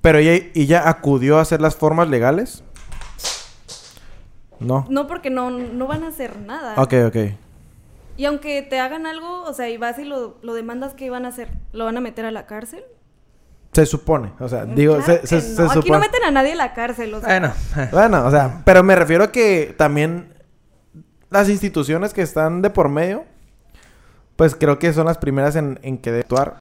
[0.00, 2.63] Pero ella, ella acudió a hacer las formas legales.
[4.60, 4.86] No.
[4.88, 6.74] No porque no, no van a hacer nada.
[6.80, 7.16] Ok, ok.
[8.16, 11.24] Y aunque te hagan algo, o sea, y vas y lo, lo demandas, ¿qué van
[11.24, 11.48] a hacer?
[11.72, 12.84] ¿Lo van a meter a la cárcel?
[13.72, 14.30] Se supone.
[14.38, 15.68] O sea, digo, Claro se, se- que se no.
[15.70, 15.98] Aquí no supone.
[16.00, 17.28] meten a nadie a la cárcel, o sea.
[17.28, 17.52] Bueno,
[17.90, 20.32] Bueno, o sea, pero me refiero a que también
[21.30, 23.24] las instituciones que están de por medio,
[24.36, 26.58] pues creo que son las primeras en, en que debe actuar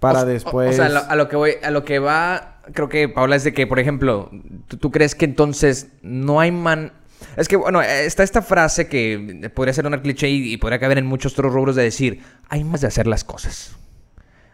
[0.00, 0.70] para O- o- después.
[0.70, 3.36] O, sea, a lo, a lo que voy, a lo que va, creo que Paula
[3.36, 4.30] es de que, por ejemplo,
[4.68, 6.92] ¿tú, tú crees que entonces no hay man.
[7.36, 10.98] Es que, bueno, está esta frase que podría ser una cliché y, y podría caber
[10.98, 13.76] en muchos otros rubros de decir, hay más de hacer las cosas.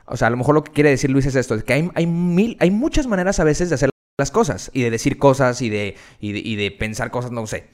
[0.06, 1.90] O sea, a lo mejor lo que quiere decir Luis es esto, es que hay,
[1.94, 5.62] hay mil, hay muchas maneras a veces de hacer las cosas y de decir cosas
[5.62, 7.68] y de, y de, y de pensar cosas, no sé.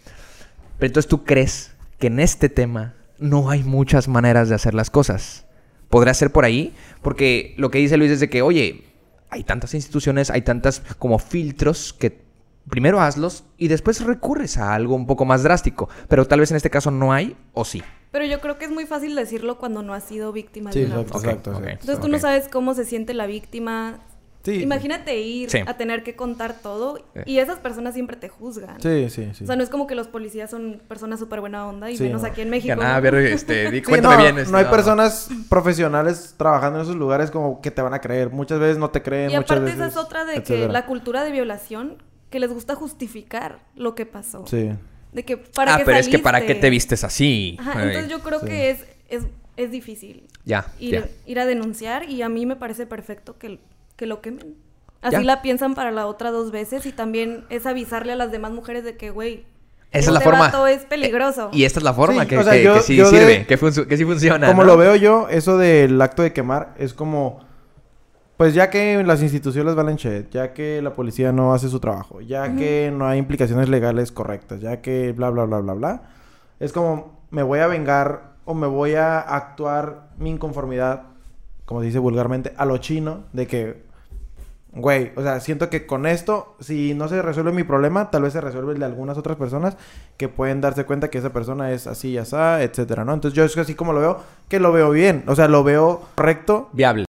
[0.79, 4.91] Pero entonces tú crees que en este tema no hay muchas maneras de hacer las
[4.91, 5.47] cosas.
[5.89, 6.75] ¿Podrá ser por ahí?
[7.01, 8.85] Porque lo que dice Luis es de que, oye,
[9.31, 12.26] hay tantas instituciones, hay tantas como filtros que
[12.69, 15.89] primero hazlos y después recurres a algo un poco más drástico.
[16.09, 17.83] Pero tal vez en este caso no hay o sí.
[18.13, 20.87] Pero yo creo que es muy fácil decirlo cuando no has sido víctima Sí, de
[20.87, 21.19] un exacto,
[21.51, 21.69] exacto.
[21.69, 24.01] Entonces tú no sabes cómo se siente la víctima.
[24.43, 24.63] Sí.
[24.63, 25.59] Imagínate ir Sí.
[25.67, 27.21] a tener que contar todo Sí.
[27.27, 28.81] y esas personas siempre te juzgan.
[28.81, 29.43] Sí, sí, sí.
[29.43, 32.05] O sea, no es como que los policías son personas súper buena onda y Sí,
[32.05, 32.29] menos no.
[32.29, 32.77] aquí en México.
[32.77, 32.97] nada, ¿no?
[32.97, 34.39] a ver, este, di- Sí, cuéntame no, bien.
[34.39, 38.31] este, no hay personas profesionales trabajando en esos lugares como que te van a creer.
[38.31, 39.79] Muchas veces no te creen, Y muchas aparte veces.
[39.81, 44.07] esa es otra de que la cultura de violación, que les gusta justificar lo que
[44.07, 44.45] pasó.
[44.47, 44.71] Sí.
[45.13, 46.61] De que para ah, qué pero es que para qué saliste?
[46.61, 47.57] te vistes así.
[47.61, 48.47] Ajá, Ay, entonces yo creo sí.
[48.47, 49.25] que es, es,
[49.57, 51.09] es difícil Ya, ir, ya.
[51.27, 53.59] ir a denunciar y a mí me parece perfecto que,
[53.97, 54.55] que lo quemen.
[55.03, 55.23] Así Ya.
[55.23, 58.83] la piensan para la otra dos veces y también es avisarle a las demás mujeres
[58.85, 59.45] de que, güey,
[59.93, 60.39] Esa es la este forma.
[60.47, 61.49] vato es peligroso.
[61.53, 63.19] Y esta es la forma Sí, que, o sea, que- yo- que sí yo de-
[63.19, 64.49] sirve, que, que sí funciona.
[64.49, 64.67] Como ¿no?
[64.69, 67.47] lo veo yo, eso del acto de quemar es como.
[68.37, 72.21] Pues ya que las instituciones valen chet, ya que la policía no hace su trabajo,
[72.21, 76.03] ya que no hay implicaciones legales correctas, ya que bla, bla, bla, bla, bla.
[76.61, 81.05] Es como me voy a vengar o me voy a actuar mi inconformidad,
[81.65, 83.83] como se dice vulgarmente, a lo chino, de que,
[84.73, 88.35] güey, o sea, siento que con esto, si no se resuelve mi problema, tal vez
[88.35, 89.79] se resuelve el de algunas otras personas
[90.19, 93.15] que pueden darse cuenta que esa persona es así y así, etcétera, ¿no?
[93.15, 96.03] Entonces yo es así como lo veo, que lo veo bien, o sea, lo veo
[96.15, 97.06] correcto, Viable.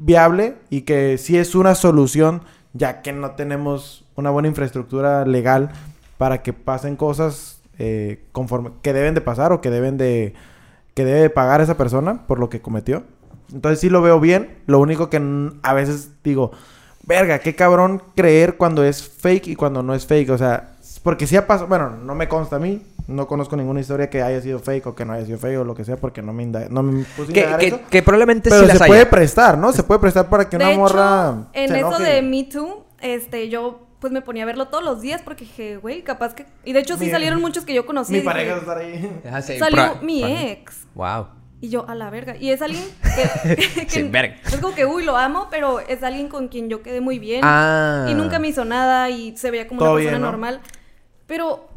[0.00, 5.70] Viable y que sí es una solución, ya que no tenemos una buena infraestructura legal
[6.18, 10.34] para que pasen cosas eh, conforme que deben de pasar o que deben de
[10.94, 13.04] que debe de pagar esa persona por lo que cometió.
[13.52, 14.58] Entonces sí lo veo bien.
[14.66, 15.20] Lo único que
[15.62, 16.52] a veces digo,
[17.04, 20.30] verga, qué cabrón creer cuando es fake y cuando no es fake.
[20.30, 22.82] O sea, porque sí ha pasado, bueno, no me consta a mí.
[23.08, 25.64] No conozco ninguna historia que haya sido fake o que no haya sido fake o
[25.64, 27.80] lo que sea, porque no me, inda- no me puse a Que, indagar que- eso.
[27.90, 29.10] que probablemente Pero sí se las puede haya.
[29.10, 29.72] prestar, ¿no?
[29.72, 31.48] Se puede prestar para que de una hecho, morra.
[31.52, 32.04] en se eso enoje.
[32.04, 35.76] de Me Too, este, yo pues me ponía a verlo todos los días porque dije,
[35.76, 36.46] güey, capaz que...
[36.64, 38.12] Y de hecho sí Mi- salieron muchos que yo conocí.
[38.12, 39.20] Mi y dije, pareja a estar ahí.
[39.30, 40.86] Ah, sí, Salió pra- mi pra- ex.
[40.94, 41.26] Wow.
[41.60, 42.34] Y yo, a la verga.
[42.38, 42.82] Y es alguien
[43.44, 43.56] que...
[43.56, 44.36] que Sí, verga.
[44.46, 47.42] Es como que, uy, lo amo, pero es alguien con quien yo quedé muy bien.
[47.44, 48.06] Ah.
[48.08, 50.30] Y nunca me hizo nada y se veía como Todo una persona bien, ¿no?
[50.30, 50.60] normal.
[51.26, 51.68] Pero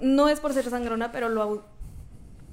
[0.00, 1.64] no es por ser sangrona, pero lo,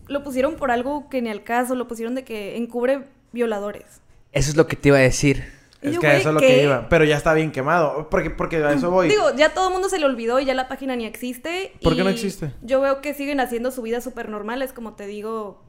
[0.08, 1.75] lo pusieron por algo que ni al caso.
[1.75, 4.01] Lo pusieron de que encubre violadores.
[4.31, 5.43] Eso es lo que te iba a decir.
[5.81, 6.47] Es yo, que güey, eso es lo ¿qué?
[6.47, 6.89] que iba.
[6.89, 8.10] Pero ya está bien quemado.
[8.10, 9.08] Porque, porque a eso voy.
[9.08, 11.73] Digo, ya todo el mundo se le olvidó y ya la página ni existe.
[11.81, 12.51] ¿Por qué no existe?
[12.62, 14.62] Yo veo que siguen haciendo su vida súper normal.
[14.62, 15.63] Es como te digo,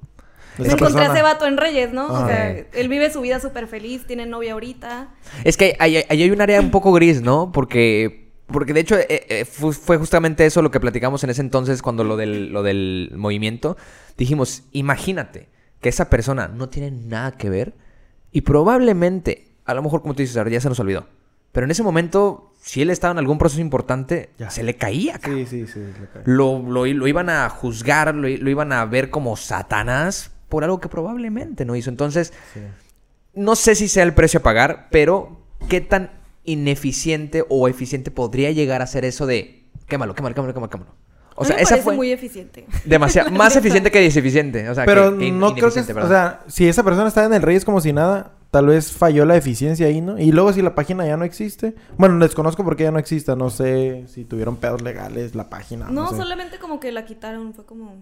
[0.59, 2.07] me encontré a ese vato en Reyes, ¿no?
[2.07, 5.09] O sea, él vive su vida súper feliz, tiene novia ahorita.
[5.45, 7.53] Es que ahí ahí hay un área un poco gris, ¿no?
[7.53, 11.41] Porque, porque de hecho eh, eh, fu- fue justamente eso lo que platicamos en ese
[11.41, 13.77] entonces cuando lo del, lo del movimiento.
[14.17, 15.49] Dijimos, imagínate
[15.81, 17.75] que esa persona no tiene nada que ver
[18.33, 21.07] y probablemente, a lo mejor como tú dices, ahora ya se nos olvidó.
[21.53, 24.51] Pero en ese momento, si él estaba en algún proceso importante, Ya.
[24.51, 25.19] se le caía.
[25.25, 25.81] Sí, sí, sí.
[25.81, 26.23] le.
[26.27, 30.81] Lo, lo, lo iban a juzgar, lo, lo iban a ver como Satanás por algo
[30.81, 31.89] que probablemente no hizo.
[31.89, 32.33] Entonces,
[33.35, 36.11] no sé si sea el precio a pagar, pero ¿qué tan
[36.47, 40.91] ineficiente o eficiente podría llegar a ser eso de quémalo, quémalo, quémalo, quémalo, quémalo?
[41.39, 42.67] O sea, me esa fue muy eficiente.
[42.87, 44.69] demasiado más eficiente que deseficiente.
[44.71, 45.81] O sea, Pero que- que no creo que...
[45.81, 49.27] O sea, si esa persona está en el Reyes como si nada, tal vez falló
[49.27, 50.19] la eficiencia ahí, ¿no?
[50.19, 51.75] Y luego si la página ya no existe...
[51.99, 53.37] Bueno, desconozco por qué ya no exista.
[53.37, 55.85] No sé si tuvieron pedos legales la página.
[55.91, 56.17] No, No, sé.
[56.17, 57.97] solamente como que la quitaron, fue como...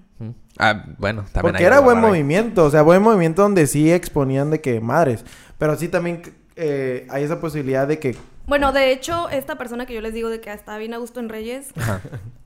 [0.60, 2.64] Ah, bueno, también Porque hay era buen movimiento.
[2.66, 5.24] O sea, buen movimiento donde sí exponían de que madres.
[5.58, 6.22] Pero sí también
[6.56, 8.16] eh, hay esa posibilidad de que...
[8.46, 11.18] Bueno, de hecho, esta persona que yo les digo de que estaba bien a gusto
[11.20, 12.00] en Reyes, Ajá.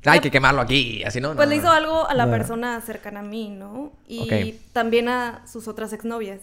[0.06, 1.34] Hay que quemarlo aquí, así no.
[1.34, 2.30] pues No, le hizo algo a la No.
[2.32, 3.92] persona cercana a mí, ¿no?
[4.06, 6.40] Y también a sus otras exnovias.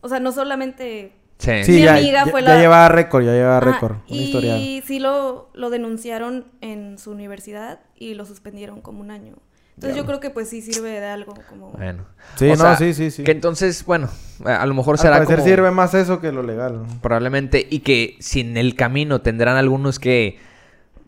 [0.00, 1.12] O sea, no solamente...
[1.38, 1.64] Sí.
[1.64, 3.92] Sí, Mi ya, amiga ya, fue ya la- llevaba récord, ya llevaba récord.
[3.92, 4.82] Una y historial.
[4.86, 9.36] sí lo, lo denunciaron en su universidad y lo suspendieron como un año.
[9.80, 11.70] Entonces yo creo que pues sí sirve de algo como...
[11.70, 12.04] Bueno.
[12.36, 13.24] Sí, O no, sea, sí, sí, sí.
[13.24, 14.10] Que entonces, bueno,
[14.44, 15.48] a lo mejor Al será parecer como...
[15.48, 16.82] sirve más eso que lo legal.
[17.00, 20.38] Probablemente, y que si en el camino tendrán algunos que,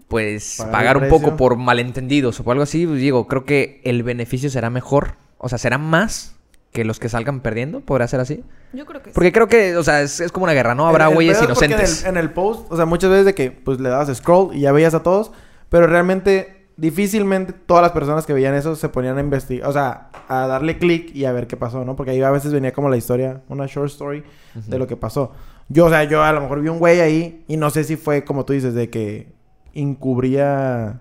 [0.08, 4.02] pues, Pagar un poco por malentendidos o por algo así, pues, digo, creo que el
[4.02, 6.34] beneficio será mejor, o sea, será más
[6.72, 8.42] que los que salgan perdiendo, ¿podrá ser así?
[8.72, 9.14] Yo creo que sí.
[9.14, 10.88] Porque creo que, o sea, es, es como una guerra, ¿no?
[10.88, 12.04] Habrá güeyes inocentes.
[12.04, 14.56] En el, en el post, o sea, muchas veces de que pues le dabas scroll
[14.56, 15.30] y ya veías a todos,
[15.68, 20.08] pero realmente difícilmente todas las personas que veían eso se ponían a investigar, o sea,
[20.28, 21.96] a darle clic y a ver qué pasó, ¿no?
[21.96, 24.22] Porque ahí a veces venía como la historia, una short story
[24.54, 25.32] de lo que pasó.
[25.68, 27.96] Yo, o sea, yo a lo mejor vi un güey ahí y no sé si
[27.96, 29.32] fue como tú dices, de que
[29.74, 31.00] encubría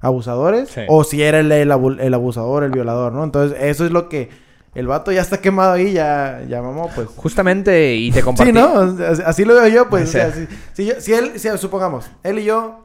[0.00, 0.80] abusadores Sí.
[0.88, 3.22] o si era el, el abu- el abusador, el violador, ¿no?
[3.24, 4.28] Entonces, eso es lo que
[4.74, 7.08] el vato ya está quemado ahí, ya, ya mamó, pues.
[7.16, 8.52] Justamente, y te compartí.
[8.52, 8.96] Sí, ¿no?
[9.26, 10.04] Así, lo veo yo, pues.
[10.08, 12.80] O sea, si, si, yo- si él, si, supongamos, él y yo,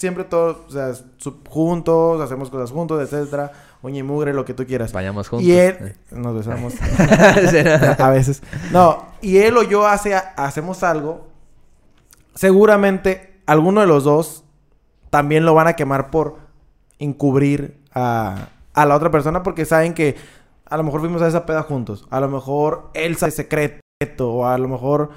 [0.00, 0.92] siempre todos, o sea,
[1.46, 4.92] juntos, hacemos cosas juntos, etcétera, uña y mugre, lo que tú quieras.
[4.92, 5.46] Vayamos juntos.
[5.46, 6.74] Y él, nos besamos
[7.98, 8.42] a veces.
[8.72, 11.28] No, y él o yo hace, hacemos algo,
[12.34, 14.44] seguramente alguno de los dos
[15.10, 16.36] también lo van a quemar por
[16.98, 20.16] encubrir a, a la otra persona porque saben que
[20.64, 22.06] a lo mejor fuimos a esa peda juntos.
[22.08, 23.82] A lo mejor él sabe secreto
[24.20, 25.10] o a lo mejor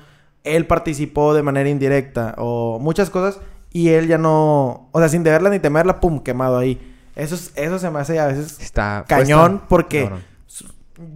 [0.43, 3.39] él participó de manera indirecta o muchas cosas
[3.73, 6.79] y él ya no, o sea, sin deberla ni temerla, pum, quemado ahí.
[7.15, 9.03] Eso, es- eso se me hace a veces Está...
[9.07, 10.09] cañón porque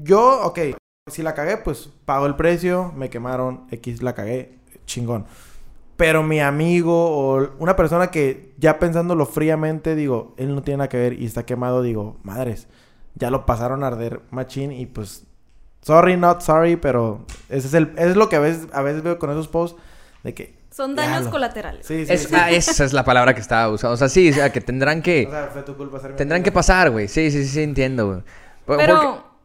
[0.04, 0.60] yo, ok,
[1.10, 5.26] si la cagué, pues pago el precio, me quemaron, X la cagué, chingón.
[5.96, 10.89] Pero mi amigo o una persona que ya pensándolo fríamente, digo, él no tiene nada
[10.89, 12.67] que ver y está quemado, digo, madres,
[13.15, 15.24] ya lo pasaron a arder machín y pues,
[15.82, 19.17] sorry, not sorry, pero ese es, el, es lo que a veces, a veces veo
[19.17, 19.80] con esos posts
[20.24, 20.57] de que...
[20.78, 21.88] Son daños colaterales.
[21.88, 22.36] Sí, sí, Es- sí.
[22.36, 23.96] ah, esa es la palabra que estaba usando.
[23.96, 25.26] O sea, sí, o sea, que tendrán que...
[25.28, 27.08] O sea, fue tu culpa ser mi Tendrán que pasar, güey.
[27.08, 28.20] Sí, sí, sí, sí, entiendo, güey.
[28.78, 28.96] Pero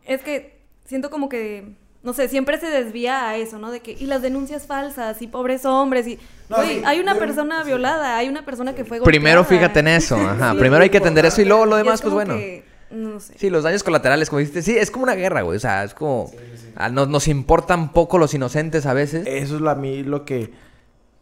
[0.02, 3.70] porque- es que siento como que, no sé, siempre se desvía a eso, ¿no?
[3.70, 6.18] De que, y las denuncias falsas, y pobres hombres, y...
[6.50, 9.06] No, Güey, sí, hay una persona violada, hay una persona que fue golpeada.
[9.10, 10.52] Primero fíjate en eso, ajá.
[10.52, 10.58] Sí.
[10.58, 12.34] Primero hay que atender eso y luego lo demás, es pues bueno.
[12.34, 13.38] que, no sé.
[13.38, 15.56] Sí, los daños colaterales, como dijiste, sí, es como una guerra, güey.
[15.56, 16.30] O sea, es como...
[16.76, 19.26] ah, nos, nos importan poco los inocentes a veces.
[19.26, 20.70] Eso es la, a mí lo que...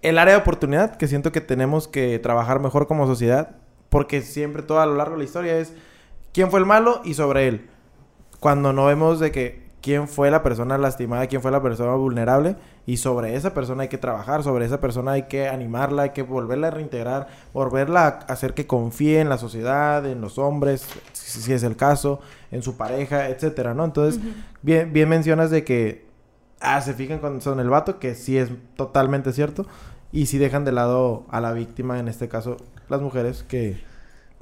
[0.03, 3.57] El área de oportunidad que siento que tenemos que trabajar mejor como sociedad.
[3.91, 5.75] Porque siempre, todo a lo largo de la historia es...
[6.33, 7.03] ¿Quién fue el malo?
[7.05, 7.69] Y sobre él.
[8.39, 9.69] Cuando no vemos de que...
[9.83, 11.27] ¿Quién fue la persona lastimada?
[11.27, 12.57] ¿Quién fue la persona vulnerable?
[12.85, 14.43] Y sobre esa persona hay que trabajar.
[14.43, 16.03] Sobre esa persona hay que animarla.
[16.03, 17.29] Hay que volverla a reintegrar.
[17.55, 20.07] Volverla a hacer que confíe en la sociedad.
[20.07, 20.87] En los hombres.
[21.13, 22.21] Si, es el caso.
[22.51, 23.29] En su pareja.
[23.29, 23.85] Etcétera, ¿no?
[23.85, 24.21] Entonces...
[24.63, 26.10] Bien, bien mencionas de que
[26.61, 29.67] ah, se fijan cuando son el vato, que sí es totalmente cierto.
[30.13, 32.57] Y sí dejan de lado a la víctima, en este caso
[32.89, 33.81] las mujeres, que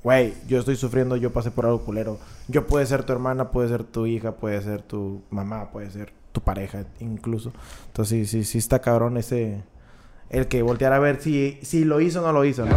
[0.02, 2.18] güey, yo estoy sufriendo, yo pasé por algo culero.
[2.46, 6.12] Yo puede ser tu hermana, puede ser tu hija, puede ser tu mamá, puede ser
[6.32, 7.52] tu pareja incluso.
[7.88, 9.62] Entonces sí, sí, sí está cabrón ese...
[10.30, 12.76] El que voltear a ver si, si lo hizo o no lo hizo, ¿no?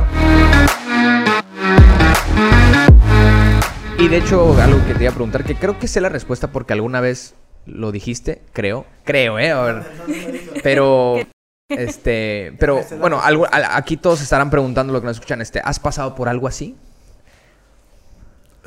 [3.99, 6.51] Y de hecho, algo que te iba a preguntar, que creo que sé la respuesta
[6.51, 8.85] porque alguna vez lo dijiste, creo.
[9.03, 9.51] Creo, ¿eh?
[9.51, 9.83] A ver.
[10.63, 11.17] Pero...
[11.69, 15.39] Este, pero bueno, algo, aquí todos estarán preguntando lo que nos escuchan.
[15.41, 16.75] Este, ¿has pasado por algo así?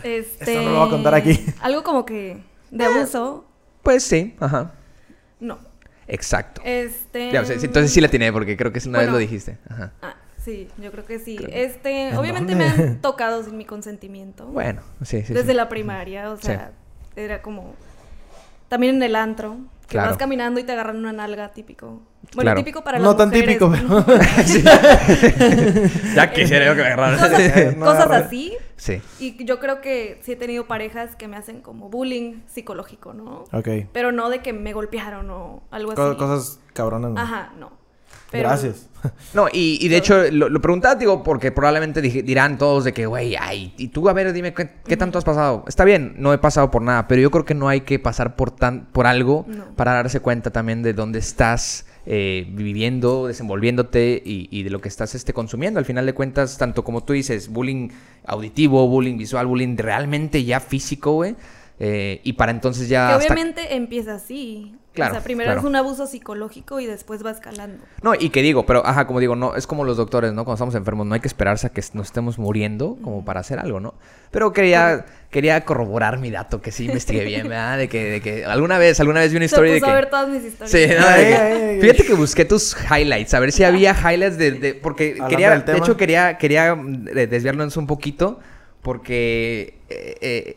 [0.03, 1.45] Este, Esto no lo voy a contar aquí.
[1.61, 2.39] Algo como que
[2.71, 3.45] de abuso,
[3.83, 4.73] Pues sí, ajá.
[5.41, 5.59] no.
[6.07, 6.61] Exacto.
[6.65, 7.31] Este.
[7.33, 9.59] Ya, o sea, sí, entonces sí la tiene porque creo que una vez lo dijiste.
[9.69, 9.93] Ajá.
[10.03, 11.37] Ah, sí, yo creo que sí.
[11.37, 11.49] Creo.
[11.51, 12.69] Este, ¿En obviamente dónde?
[12.77, 14.47] me han tocado sin mi consentimiento.
[14.47, 15.33] Bueno, sí, sí.
[15.33, 15.55] Desde sí.
[15.55, 16.73] la primaria, o sea,
[17.17, 17.75] era como.
[18.75, 19.57] También en el antro.
[19.83, 20.09] Que Claro.
[20.09, 22.03] vas caminando y te agarran una nalga típico.
[22.35, 22.59] Bueno, Claro.
[22.59, 24.05] típico para las No tan típico, ¿no?
[26.15, 27.19] ya quisiera yo que me agarraran.
[27.19, 28.57] Cosas, No cosas así.
[28.77, 29.01] sí.
[29.21, 33.45] Y yo creo que sí he tenido parejas que me hacen como bullying psicológico, ¿no?
[33.53, 33.69] Ok.
[33.93, 36.01] Pero no de que me golpearon o algo así.
[36.01, 37.13] Co- cosas cabronas.
[37.13, 37.21] ¿no?
[37.21, 37.73] Ajá, no.
[38.35, 38.89] Pero- Gracias.
[39.35, 43.05] No, y, y de hecho lo, lo preguntaba, digo, porque probablemente dirán todos de que,
[43.05, 45.63] güey, ay, y tú a ver, dime, ¿qué, qué tanto has pasado?
[45.69, 48.35] Está bien, no he pasado por nada, pero yo creo que no hay que pasar
[48.35, 49.75] por, tan, por algo No.
[49.77, 54.89] para darse cuenta también de dónde estás eh, viviendo, desenvolviéndote y, y de lo que
[54.89, 55.79] estás este, consumiendo.
[55.79, 57.91] Al final de cuentas, tanto como tú dices, bullying
[58.27, 61.37] auditivo, bullying visual, bullying realmente ya físico, güey.
[61.79, 63.09] eh, y para entonces ya...
[63.09, 64.77] Que hasta- obviamente empieza así.
[64.95, 65.61] Claro, O sea, primero claro.
[65.61, 67.83] es un abuso psicológico y después va escalando.
[68.03, 70.45] No, y que digo, pero ajá, como digo, no, es como los doctores, ¿no?
[70.45, 73.59] Cuando estamos enfermos, no hay que esperarse a que nos estemos muriendo como para hacer
[73.59, 73.95] algo, ¿no?
[74.31, 77.77] Pero quería, quería corroborar mi dato, que sí investigué bien, ¿verdad?
[77.79, 79.91] De que, de que alguna vez, alguna vez vi una Se historia de que.
[79.91, 80.71] a ver todas mis historias.
[80.71, 84.53] Sí, no, de que- fíjate que busqué tus highlights, a ver si había highlights de,
[84.53, 88.39] de- porque Hablando quería, de hecho quería, quería de- desviarnos un poquito,
[88.83, 90.55] porque eh, eh,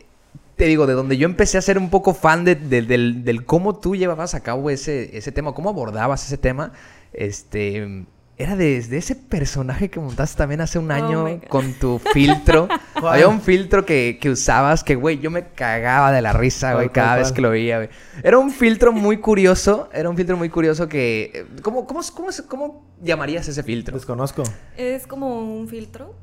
[0.58, 3.44] te digo, de donde yo empecé a ser un poco fan de, de- del, del
[3.46, 6.72] cómo tú llevabas a cabo ese, ese tema, cómo abordabas ese tema,
[7.12, 8.04] este,
[8.36, 12.68] era desde ese personaje que montaste también hace un Oh año con tu filtro.
[13.00, 13.14] ¿Cuál?
[13.14, 16.86] Había un filtro que, que usabas que, güey, yo me cagaba de la risa, güey,
[16.88, 17.88] ¿Cuál, cada cuál, vez que lo veía, güey.
[18.22, 21.30] Era un filtro muy curioso, era un filtro muy curioso que...
[21.34, 23.96] eh, ¿Cómo, cómo, cómo, cómo llamarías ese filtro?
[23.96, 24.42] Desconozco.
[24.76, 26.14] Es como un filtro.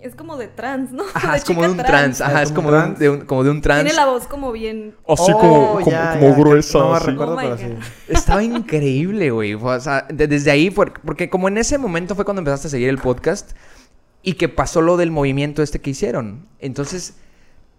[0.00, 1.04] Es como de trans, ¿no?
[1.14, 2.98] Ajá, De es como de un trans, ajá, es como de un, trans.
[2.98, 3.82] de un- como de un trans.
[3.84, 4.94] Tiene la voz como bien...
[5.08, 6.78] Así Oh, como, como, ya, como ya, gruesa.
[6.78, 7.06] No me así.
[7.06, 7.64] recuerdo, Oh pero sí.
[8.08, 9.54] Estaba increíble, güey.
[9.54, 12.70] O sea, de- desde ahí, fue- porque como en ese momento fue cuando empezaste a
[12.70, 13.52] seguir el podcast
[14.22, 16.46] y que pasó lo del movimiento este que hicieron.
[16.60, 17.14] Entonces,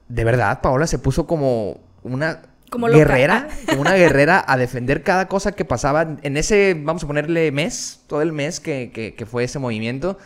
[0.10, 2.98] de verdad, Paola se puso como una Como loca.
[2.98, 7.52] guerrera, como una guerrera a defender cada cosa que pasaba en ese, vamos a ponerle
[7.52, 10.18] mes, todo el mes que, que- que fue ese movimiento.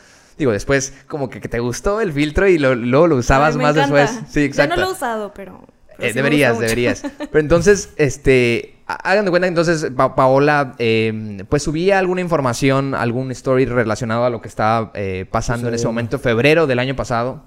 [0.41, 3.57] Digo, después como que, que te gustó el filtro y lo- luego lo usabas Ay,
[3.57, 3.95] me más encanta.
[3.95, 4.23] después.
[4.33, 4.75] Sí, exacto.
[4.75, 5.59] Ya no lo he usado, pero...
[5.87, 7.03] pero Eh, sí me deberías, deberías.
[7.19, 12.95] Pero entonces, este, hagan de cuenta que entonces Pa- Paola, eh, pues subía alguna información,
[12.95, 16.95] algún story relacionado a lo que estaba eh, pasando en ese momento, febrero del año
[16.95, 17.43] pasado,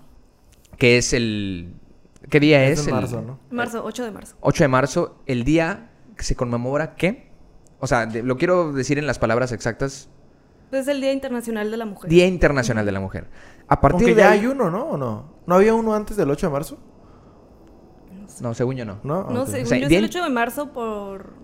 [0.79, 1.75] que es el...
[2.31, 2.79] ¿Qué día es?
[2.79, 3.41] Es en El marzo, ¿no?
[3.51, 4.37] Marzo, 8 de marzo.
[4.41, 7.29] 8 de marzo, el día que se conmemora qué?
[7.81, 10.09] O sea, de- lo quiero decir en las palabras exactas.
[10.79, 12.11] Es el Día Internacional de la Mujer.
[12.11, 13.29] Día Internacional de la Mujer.
[13.69, 14.85] A partir Aunque de ya ahí- hay uno, ¿no?
[14.91, 15.35] ¿O no?
[15.47, 16.79] ¿No había uno antes del 8 de marzo?
[18.41, 18.99] No, según yo no.
[19.05, 19.31] ¿No?
[19.31, 21.35] No O sea, yo es el in- 8 de marzo por...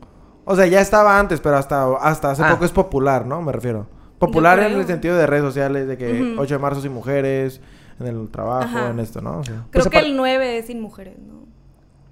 [0.45, 2.51] O sea, ya estaba antes, pero hasta, hasta hace Ah.
[2.53, 3.40] poco es popular, ¿no?
[3.43, 3.87] Me refiero.
[4.19, 6.43] Popular en el sentido de redes sociales, de que Ujú.
[6.43, 7.61] 8 de marzo sin mujeres,
[8.01, 8.90] en el trabajo, Ajá.
[8.90, 9.38] en esto, ¿no?
[9.38, 11.40] O sea, Creo Pues que el 9 es sin mujeres, ¿no?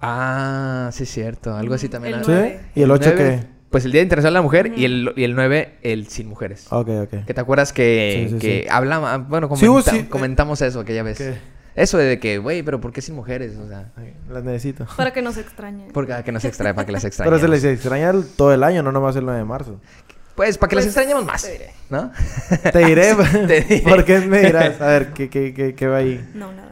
[0.01, 1.53] Ah, sí es cierto.
[1.53, 2.23] Algo así también.
[2.23, 2.31] ¿Sí?
[2.75, 3.58] ¿Y el 8 nueve, qué?
[3.69, 6.65] Pues el Día Internacional de la Mujer y, el, y el 9, el sin mujeres.
[6.71, 7.25] Ok, ok.
[7.27, 8.67] ¿Que te acuerdas que, Sí, sí, que sí.
[8.69, 9.17] hablaba?
[9.19, 11.17] Bueno, comenta- sí, eh, comentamos eso aquella vez.
[11.19, 11.35] ¿Qué?
[11.75, 13.55] Eso de que, güey, pero ¿por qué sin mujeres?
[13.57, 13.91] O sea,
[14.29, 14.85] Las necesito.
[14.97, 15.89] Para que nos extrañen.
[15.93, 17.39] porque ah, que nos extrae, para que las extrañemos.
[17.39, 19.79] Pero se les extraña el- todo el año, no nomás el 9 de marzo.
[20.35, 21.69] Pues para que las Pues, extrañemos más, te diré.
[21.89, 22.11] ¿no?
[22.71, 23.15] Te diré.
[23.47, 23.81] Te diré.
[23.87, 24.81] ¿Por qué me dirás?
[24.81, 26.27] A ver, ¿qué, qué, qué, qué va ahí?
[26.33, 26.71] No, nada,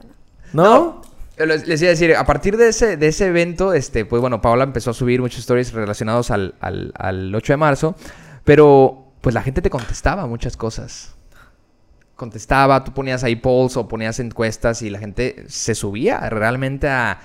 [0.54, 0.70] nada.
[0.70, 1.02] ¿No?
[1.38, 4.42] Les, les iba a decir, a partir de ese, de ese evento, este, pues bueno,
[4.42, 7.96] Paola empezó a subir muchos stories relacionados al, al, al 8 de marzo,
[8.44, 11.16] pero pues la gente te contestaba muchas cosas.
[12.16, 17.20] Contestaba, tú ponías ahí polls o ponías encuestas y la gente se subía realmente a,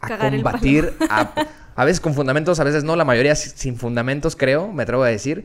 [0.00, 1.34] a combatir, a,
[1.76, 5.02] a veces con fundamentos, a veces no, la mayoría si- sin fundamentos, creo, me atrevo
[5.02, 5.44] a decir.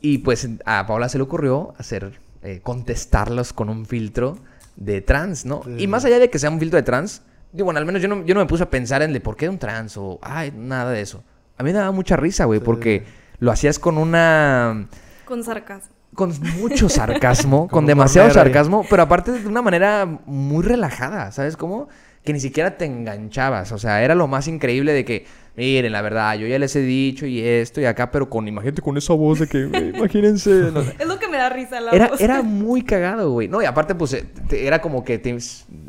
[0.00, 4.38] Y pues a Paola se le ocurrió hacer, eh, contestarlos con un filtro
[4.76, 5.62] de trans, ¿no?
[5.64, 5.74] Sí.
[5.78, 7.22] Y más allá de que sea un filtro de trans,
[7.52, 9.36] digo, bueno, al menos yo no, yo no me puse a pensar en de por
[9.36, 11.24] qué un trans o, ay, nada de eso.
[11.58, 13.04] A mí me daba mucha risa, güey, Sí, porque
[13.38, 14.86] lo hacías con una...
[15.24, 15.90] Con sarcasmo.
[16.14, 18.34] con mucho sarcasmo, con demasiado ahí.
[18.34, 21.88] sarcasmo, pero aparte de una manera muy relajada, ¿sabes cómo?
[22.24, 26.02] Que ni siquiera te enganchabas, o sea, era lo más increíble de que, miren, la
[26.02, 29.14] verdad, yo ya les he dicho y esto y acá, pero con, imagínate con esa
[29.14, 29.58] voz de que,
[29.96, 30.94] imagínense, no sé.
[30.98, 32.20] Es lo me da risa la Era, voz.
[32.20, 33.48] era muy cagado, güey.
[33.48, 35.36] No, y aparte, pues, eh, te- era como que te,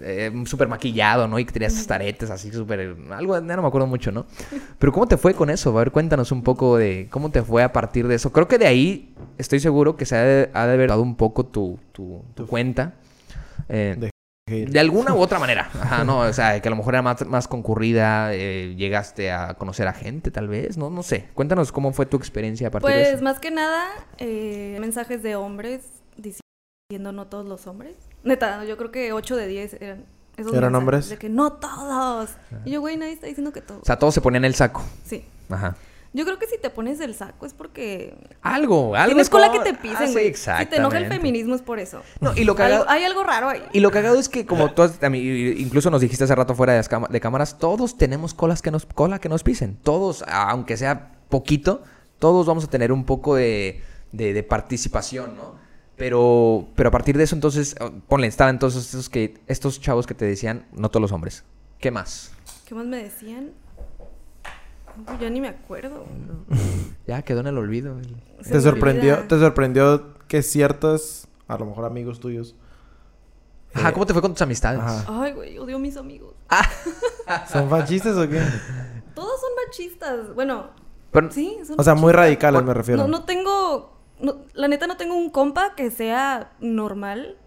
[0.02, 1.40] eh, súper maquillado, ¿no?
[1.40, 2.96] Y que tenías esas taretes así súper...
[3.12, 4.26] Algo, ya no me acuerdo mucho, ¿no?
[4.80, 5.70] Pero ¿cómo te fue con eso?
[5.72, 8.32] A ver, cuéntanos un poco de cómo te fue a partir de eso.
[8.32, 11.16] Creo que de ahí estoy seguro que se ha de, ha de haber dado un
[11.16, 12.94] poco tu, tu, tu cuenta.
[13.70, 14.10] eh, De-
[14.48, 15.70] de alguna u otra manera.
[15.80, 19.56] Ajá, no, o sea, que a lo mejor era más, más concurrida, eh, llegaste a
[19.56, 21.28] conocer a gente, tal vez, no, no sé.
[21.34, 23.24] Cuéntanos cómo fue tu experiencia a partir de Pues eso.
[23.24, 23.86] más que nada,
[24.18, 25.82] eh, mensajes de hombres
[26.16, 27.96] diciendo no todos los hombres.
[28.24, 30.06] Neta, yo creo que 8 de 10 eran
[30.38, 31.10] esos ¿Eran hombres?
[31.10, 32.30] De que no todos.
[32.64, 33.82] Y yo, güey, nadie está diciendo que todos.
[33.82, 34.84] O sea, todos se ponían el saco.
[35.04, 35.26] sí.
[35.50, 35.76] Ajá.
[36.18, 39.06] Yo creo que si te pones el saco es porque Algo, algo.
[39.08, 40.34] tienes cola que te Ah, pisen, sí, güey.
[40.34, 42.02] si te enoja el feminismo es por eso.
[42.20, 43.64] No, y lo cagado, Algo- hay algo raro ahí.
[43.72, 46.80] y lo cagado es que como tú has- incluso nos dijiste hace rato fuera de,
[46.80, 49.78] las de cámaras, todos tenemos colas que nos, cola que nos pisen.
[49.84, 51.84] Todos, aunque sea poquito,
[52.20, 55.56] todos vamos a tener un poco de, de- de participación, ¿no?
[55.98, 60.06] Pero, pero a partir de eso, entonces, eh, ponle, estaban entonces estos, que, estos chavos
[60.08, 61.44] que te decían, no todos los hombres.
[61.80, 62.32] ¿Qué más?
[62.66, 63.52] ¿Qué más me decían?
[65.20, 66.06] Ya ni me acuerdo.
[67.08, 67.98] Ya quedó en el olvido.
[68.00, 69.28] el- Se ¿Te sorprendió, olvida.
[69.30, 72.56] te sorprendió que ciertos, a lo mejor amigos tuyos,
[73.74, 74.80] Ajá, Eh, ¿cómo te fue con tus amistades?
[74.82, 75.06] ajá.
[75.24, 76.34] Ay, güey, odio a mis amigos.
[77.52, 78.42] ¿son fascistas o qué?
[79.14, 80.34] Todos son machistas.
[80.36, 80.70] Bueno,
[81.12, 83.04] Pero- sí, son O sea, muy radicales me refiero.
[83.04, 83.98] No, no tengo.
[84.20, 87.38] no- la neta, no tengo un compa que sea normal.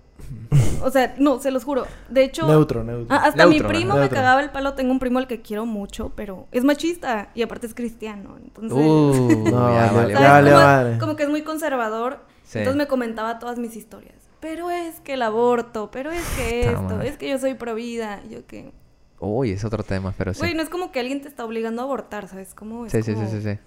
[0.82, 1.86] O sea, no, se los juro.
[2.08, 2.46] De hecho.
[2.46, 3.14] Neutro, neutro.
[3.14, 4.16] Ah, hasta Neutro, mi primo me Neutro.
[4.16, 4.74] cagaba el palo.
[4.74, 8.36] Tengo un primo al que quiero mucho, pero es machista y aparte es cristiano.
[8.42, 8.78] Entonces.
[8.78, 12.20] Uh, No, ya vale, como, que es muy conservador.
[12.44, 12.58] Sí.
[12.58, 14.16] Entonces me comentaba todas mis historias.
[14.40, 18.22] Pero es que el aborto, pero es que esto, es que yo soy pro vida.
[18.30, 18.72] Yo que.
[19.18, 20.40] Uy, es otro tema, pero sí.
[20.40, 22.54] Güey, no es como que alguien te está obligando a abortar, ¿sabes?
[22.54, 23.58] Como es sí, sí, sí, sí, sí.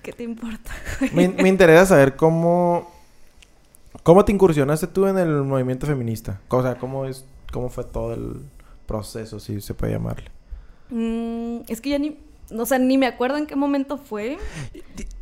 [0.00, 0.70] ¿Qué te importa?
[1.12, 2.88] Me, me interesa saber cómo...
[4.02, 6.40] ¿Cómo te incursionaste tú en el movimiento feminista?
[6.48, 8.40] O sea, ¿cómo, es, cómo fue todo el
[8.86, 10.30] proceso, si se puede llamarle?
[10.90, 12.18] Mm, es que ya ni,
[12.56, 14.38] o sea, ni me acuerdo en qué momento fue.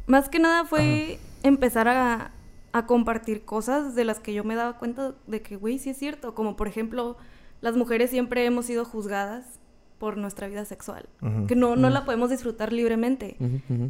[0.07, 2.33] Más que nada fue empezar a,
[2.73, 5.97] a compartir cosas de las que yo me daba cuenta de que, güey, sí es
[5.97, 6.35] cierto.
[6.35, 7.16] Como por ejemplo,
[7.61, 9.45] las mujeres siempre hemos sido juzgadas
[9.99, 11.07] por nuestra vida sexual.
[11.47, 13.37] Que no, no la podemos disfrutar libremente.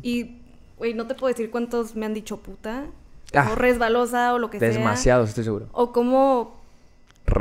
[0.02, 0.38] Y,
[0.76, 2.86] güey, no te puedo decir cuántos me han dicho puta.
[3.34, 3.50] Ah.
[3.52, 4.68] o resbalosa o lo que sea.
[4.70, 5.66] Demasiado, estoy seguro.
[5.72, 6.58] O como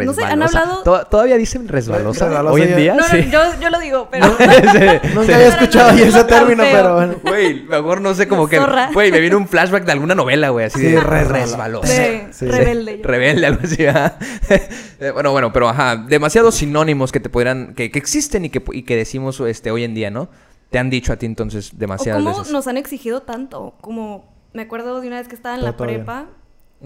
[0.06, 0.28] No sé, Resbalosa.
[0.34, 2.26] han hablado- To- ¿Todavía dicen resbalosa?
[2.28, 3.28] Resbalosa Hoy en día, No, no, sí.
[3.32, 4.28] yo, yo lo digo, pero...
[4.38, 5.10] Sí.
[5.16, 6.72] Nunca había escuchado ese término, feo.
[6.76, 7.16] pero bueno.
[7.24, 8.60] Güey, mejor no sé, como que...
[8.94, 11.34] Güey, me viene un flashback de alguna novela, güey, así Sí, de resbalosa.
[11.34, 11.94] resbalosa.
[12.42, 13.00] Rebelde.
[13.04, 13.84] Rebelde, algo así.
[15.02, 18.62] Eh, bueno, bueno, pero ajá, demasiados sinónimos que te pudieran, que, que existen y que,
[18.74, 20.28] y que decimos este, hoy en día, ¿no?
[20.70, 22.52] Te han dicho a ti entonces O demasiadas cómo veces.
[22.54, 23.76] nos han exigido tanto.
[23.82, 26.26] Como me acuerdo de una vez que estaba en Todo- la prepa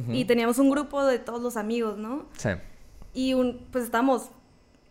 [0.10, 2.26] y teníamos un grupo de todos los amigos, ¿no?
[2.38, 2.50] Sí.
[3.14, 4.32] Y un, pues estábamos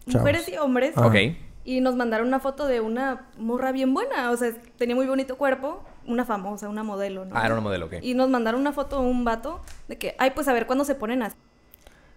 [0.06, 0.20] Chavos.
[0.20, 0.92] mujeres y hombres.
[0.96, 1.06] Ah.
[1.06, 1.16] Ok.
[1.64, 4.30] Y nos mandaron una foto de una morra bien buena.
[4.30, 5.82] O sea, tenía muy bonito cuerpo.
[6.06, 7.36] Una famosa, una modelo, ¿no?
[7.36, 7.94] Ah, era una modelo, ok.
[8.02, 10.84] Y nos mandaron una foto de un vato de que, ay, pues a ver cuándo
[10.84, 11.36] se ponen así.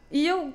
[0.10, 0.50] Y yo,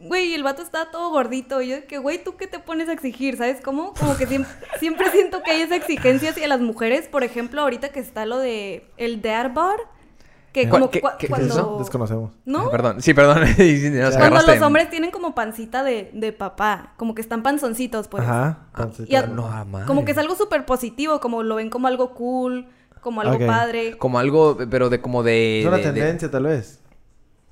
[0.00, 1.60] güey, el vato está todo gordito.
[1.62, 3.36] Y yo, de que, güey, ¿tú qué te pones a exigir?
[3.36, 3.94] ¿Sabes cómo?
[3.94, 7.08] Como que siempre, siempre siento que hay esa exigencia hacia las mujeres.
[7.08, 9.76] Por ejemplo, ahorita que está lo de el dare bar.
[10.52, 11.46] Que ¿Qué- como qué- cua- qué es cuando...
[11.54, 11.76] eso?
[11.78, 12.32] Desconocemos.
[12.46, 12.60] ¿No?
[12.66, 13.42] Ah, perdón, sí, perdón.
[14.18, 18.24] Cuando los hombres tienen como pancita de, de papá, como que están panzoncitos, pues.
[18.24, 18.66] Ajá.
[18.72, 19.86] Ah, Y a- No, ah, madre.
[19.86, 22.66] como que es algo súper positivo, como lo ven como algo cool,
[23.02, 23.98] como algo padre.
[23.98, 25.60] Como algo, pero de como de...
[25.60, 26.80] Es una de- de- tendencia, tal vez.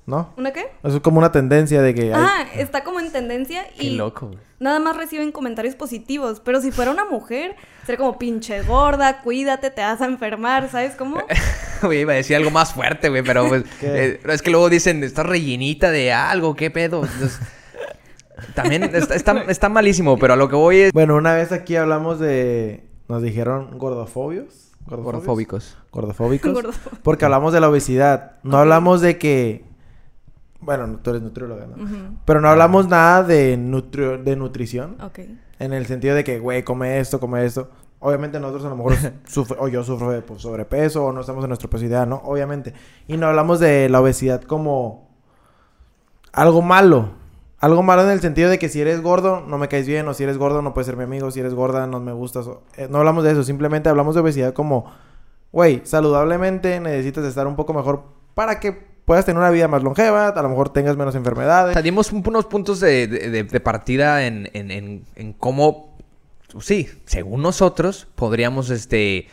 [0.07, 0.33] ¿No?
[0.37, 0.67] ¿Una qué?
[0.85, 2.13] Eso es como una tendencia de que...
[2.13, 4.39] hay- Ah, está como en tendencia Qué y loco, güey.
[4.59, 6.39] nada más reciben comentarios positivos.
[6.43, 7.55] Pero si fuera una mujer,
[7.85, 11.21] sería como pinche gorda, cuídate, te vas a enfermar, ¿sabes cómo?
[11.83, 13.63] Güey, iba a decir algo más fuerte, güey, pero pues...
[13.79, 14.05] ¿Qué?
[14.05, 17.03] eh, es que luego dicen, estás rellenita de algo, ¿qué pedo?
[17.03, 17.39] Entonces,
[18.55, 20.91] también está, está, está malísimo, pero a lo que voy es...
[20.93, 22.83] Bueno, una vez aquí hablamos de...
[23.09, 24.71] Nos dijeron gordofobios.
[24.87, 25.77] Gordofóbicos.
[25.91, 26.51] Gordofóbicos.
[26.53, 26.99] Gordofóbicos.
[27.03, 28.37] Porque hablamos de la obesidad.
[28.43, 29.66] No hablamos de que...
[30.59, 31.75] Bueno, tú eres nutrióloga, ¿no?
[32.25, 34.97] Pero no hablamos nada de, nutri- de nutrición.
[35.01, 35.19] Ok.
[35.59, 37.69] En el sentido de que, güey, come esto, come esto.
[37.99, 38.93] Obviamente nosotros a lo mejor
[39.27, 42.17] sufre, o yo sufro de pues, sobrepeso o no estamos en nuestro peso ideal, ¿no?
[42.25, 42.73] Obviamente.
[43.07, 45.09] Y no hablamos de la obesidad como
[46.33, 47.09] algo malo.
[47.59, 50.13] Algo malo en el sentido de que si eres gordo no me caes bien o
[50.13, 52.45] si eres gordo no puedes ser mi amigo, si eres gorda no me gustas.
[52.47, 54.85] o- eh, no hablamos de eso, simplemente hablamos de obesidad como,
[55.51, 58.03] güey, saludablemente necesitas estar un poco mejor
[58.35, 61.71] para que puedas tener una vida más longeva, a lo mejor tengas menos O enfermedades.
[61.73, 65.97] sea, dimos un- unos puntos de, de- de- de partida en, en- en- en cómo,
[66.59, 69.29] sí, según nosotros, podríamos, este...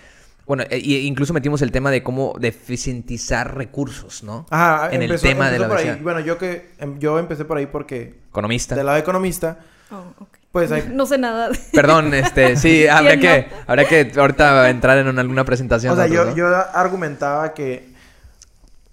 [0.46, 4.46] Bueno, e- incluso metimos el tema de cómo deficientizar recursos, ¿no?
[4.50, 5.98] Ajá, en empezó- el tema de la por ahí.
[6.02, 8.76] Bueno, yo que em, yo empecé por ahí porque Economista.
[8.76, 9.58] del lado economista,
[9.90, 10.28] Oh, ok.
[10.52, 11.48] pues hay No sé nada.
[11.48, 15.92] de- Perdón, este, sí, habría ¿Quién que, habría que ahorita entrar en una- alguna presentación.
[15.94, 16.36] O sea, yo, ¿no?
[16.36, 17.93] yo argumentaba que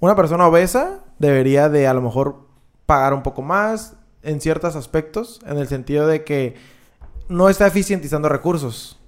[0.02, 2.48] una persona obesa debería de a lo mejor
[2.86, 6.56] pagar un poco más en ciertos aspectos, en el sentido de que
[7.30, 9.00] no está eficientizando recursos.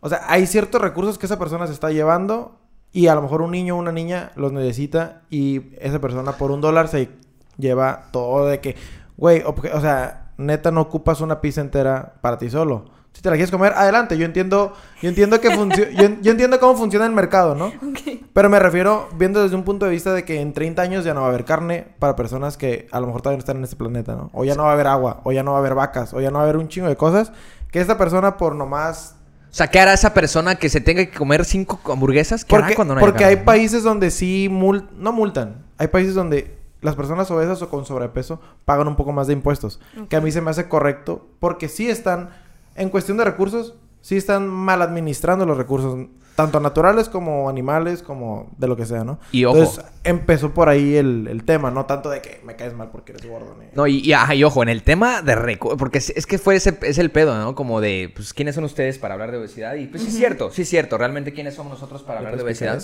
[0.00, 2.58] O sea, hay ciertos recursos que esa persona se está llevando
[2.92, 6.50] y a lo mejor un niño o una niña los necesita y esa persona por
[6.50, 7.10] un dólar se
[7.56, 8.74] lleva todo de que,
[9.16, 12.86] güey, o sea, neta no ocupas una pizza entera para ti solo.
[13.12, 14.16] Si te la quieres comer, adelante.
[14.16, 17.72] Yo entiendo, yo entiendo que yo, yo entiendo cómo funciona el mercado, ¿no?
[18.32, 21.14] Pero me refiero viendo desde un punto de vista de que en 30 años ya
[21.14, 23.64] no va a haber carne para personas que a lo mejor todavía no están en
[23.64, 24.30] este planeta, ¿no?
[24.32, 26.20] O ya no va a haber agua, o ya no va a haber vacas, o
[26.20, 27.32] ya no va a haber un chingo de cosas
[27.72, 29.16] que esta persona por nomás...
[29.50, 32.44] O sea, ¿qué hará esa persona que se tenga que comer cinco hamburguesas?
[32.44, 33.46] ¿Qué hará cuando no haya porque hay carne?
[33.46, 35.64] países donde sí mul- no multan.
[35.78, 39.80] Hay países donde las personas obesas o con sobrepeso pagan un poco más de impuestos.
[40.08, 42.30] Que a mí se me hace correcto porque sí están,
[42.78, 46.06] en cuestión de recursos, sí están mal administrando los recursos,
[46.36, 49.18] tanto naturales como animales, como de lo que sea, ¿no?
[49.32, 49.58] Y ojo.
[49.58, 53.10] Entonces empezó por ahí el, el tema, no tanto de que me caes mal porque
[53.12, 53.56] eres gordo.
[53.58, 56.26] ni- No, y, y, ajá, y ojo, en el tema de recu- porque es, es
[56.26, 57.56] que fue ese, es el pedo, ¿no?
[57.56, 59.74] Como de, pues, ¿quiénes son ustedes para hablar de obesidad?
[59.74, 60.96] Y pues sí es cierto, sí es cierto.
[60.96, 62.80] Realmente, ¿quiénes somos nosotros para ¿Le hablar de obesidad?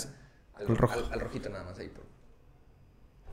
[0.59, 0.93] El rojo.
[0.93, 1.87] Al, al rojito nada más ahí.
[1.87, 2.03] por-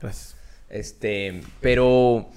[0.00, 0.36] Gracias.
[0.68, 2.30] Este, pero,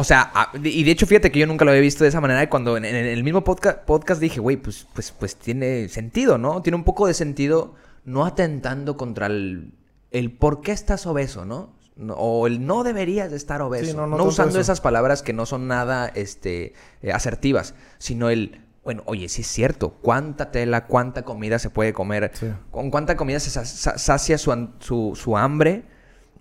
[0.00, 0.32] o sea,
[0.62, 2.42] y de hecho, fíjate que yo nunca lo había visto de esa manera.
[2.42, 6.62] Y cuando en, el mismo podcast, podcast dije, güey, pues, pues, pues tiene sentido, ¿no?
[6.62, 7.74] Tiene un poco de sentido
[8.04, 9.72] no atentando contra el,
[10.10, 11.78] el por qué estás obeso, ¿no?
[12.16, 13.90] O el no deberías de estar obeso.
[13.90, 14.60] Sí, no, no no tanto usando eso.
[14.60, 16.72] esas palabras que no son nada este,
[17.02, 21.92] eh, asertivas, sino el, bueno, oye, sí es cierto, cuánta tela, cuánta comida se puede
[21.92, 22.46] comer, Sí.
[22.70, 25.84] con cuánta comida se sa- sa- sacia su, su, su hambre.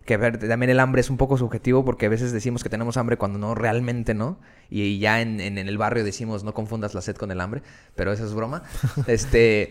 [0.09, 2.69] Que a ver, también el hambre es un poco subjetivo porque a veces decimos que
[2.69, 4.39] tenemos hambre cuando no, realmente no.
[4.67, 7.61] Y ya en, en- en el barrio decimos no confundas la sed con el hambre,
[7.93, 8.63] pero eso es broma.
[9.07, 9.69] este,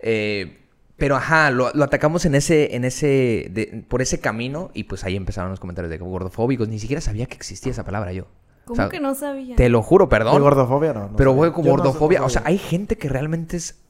[0.00, 0.58] eh,
[0.98, 5.04] pero ajá, lo, lo atacamos en ese, en ese, de- por ese camino y pues
[5.04, 6.68] ahí empezaron los comentarios de gordofóbicos.
[6.68, 8.26] Ni siquiera sabía que existía esa palabra yo.
[8.66, 9.56] ¿Cómo O sea, que no sabía?
[9.56, 10.42] Te lo juro, ¿De perdón.
[10.42, 11.08] gordofobia no?
[11.08, 13.56] no pero güey, como Yo no sé, gordofobia, no o sea, hay gente que realmente
[13.56, 13.80] es...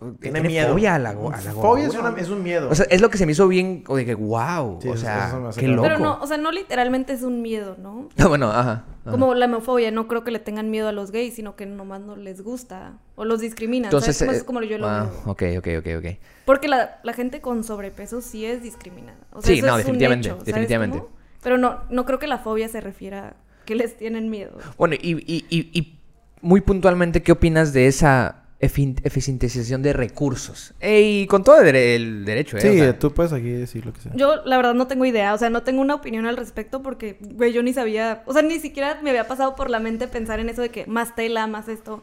[0.00, 0.68] Tiene tiene miedo.
[0.70, 2.10] fobia a la, a la Fobia es, gordura.
[2.12, 2.68] una- es un miedo.
[2.70, 4.96] O sea, es lo que se me hizo bien, o de que, wow, Sí, o
[4.96, 5.82] sea, eso qué loco.
[5.82, 8.08] Pero no, o sea, no literalmente es un miedo, ¿no?
[8.28, 8.60] bueno, ajá.
[8.60, 8.84] ajá.
[9.10, 12.00] Como la homofobia, no creo que le tengan miedo a los gays, sino que nomás
[12.00, 13.86] no les gusta o los discriminan.
[13.86, 15.32] Entonces, eh, es como yo lo ah, veo.
[15.32, 16.18] ok, ok, ok, ok.
[16.44, 19.18] Porque la, la gente con sobrepeso sí es discriminada.
[19.32, 20.98] O sea, Sí, eso no, es un definitivamente, hecho, ¿sabes definitivamente.
[20.98, 21.10] cómo?
[21.42, 24.58] Pero no, no creo que la fobia se refiera a que les tienen miedo.
[24.76, 25.98] Bueno, y, y, y, y
[26.40, 30.74] muy puntualmente, ¿qué opinas de esa eficientización de recursos?
[30.82, 32.60] Y con todo el, dere- el derecho, ¿eh?
[32.60, 34.12] Sí, O sea, tú puedes aquí decir lo que sea.
[34.16, 35.32] Yo, la verdad, no tengo idea.
[35.34, 38.22] O sea, no tengo una opinión al respecto porque, güey, yo ni sabía.
[38.26, 40.86] O sea, ni siquiera me había pasado por la mente pensar en eso de que
[40.86, 42.02] más tela, más esto.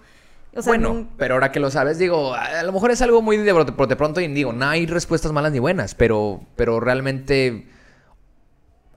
[0.55, 3.21] O sea, bueno, no- pero ahora que lo sabes, digo, a lo mejor es algo
[3.21, 6.79] muy de brote, brote pronto y digo, no hay respuestas malas ni buenas, pero, pero
[6.79, 7.67] realmente,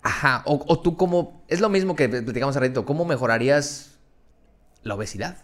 [0.02, 3.98] ajá, o, o tú como, es lo mismo que platicamos hace ratito, ¿cómo mejorarías
[4.84, 5.38] la obesidad?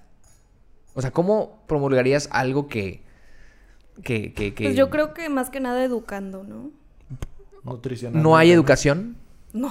[0.95, 3.03] O sea, ¿cómo promulgarías algo que,
[4.03, 6.71] que, que, que Pues yo creo que más que nada educando, ¿no?
[7.65, 8.23] Nutricional.
[8.23, 9.17] no hay educación?
[9.53, 9.71] No.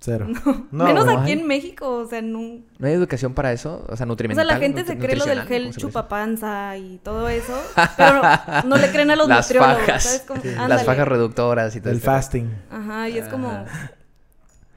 [0.00, 0.26] Cero.
[0.70, 1.38] Menos no aquí hay.
[1.40, 2.60] en México, o sea, no.
[2.78, 3.84] ¿No hay educación para eso?
[3.88, 4.46] O sea, O nutrimental.
[4.46, 7.60] sea, la gente se cree lo del gel chupapanza y todo eso,
[7.96, 10.02] pero no, no le creen a los Las nutriólogos, fajas.
[10.04, 10.20] ¿sabes?
[10.22, 12.48] Como, Las fajas reductoras y todo El este fasting.
[12.70, 13.50] Ajá, y es como...
[13.50, 13.92] Ajá.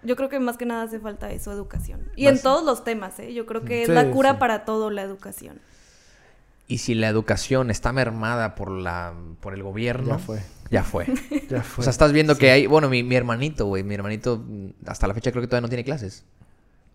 [0.04, 2.02] Yo creo que más que nada hace falta eso, educación.
[2.16, 3.32] Y Más- en todos los temas, ¿eh?
[3.36, 4.38] Yo creo que es la cura sí.
[4.40, 5.60] para todo la educación.
[6.68, 10.42] Y si la educación está mermada por la por el gobierno, Ya fue.
[10.70, 11.06] Ya fue.
[11.50, 11.82] Ya fue.
[11.82, 15.06] o sea, estás viendo que hay, bueno, mi, mi hermanito, güey, mi hermanito mm, hasta
[15.08, 16.24] la fecha creo que todavía no tiene clases.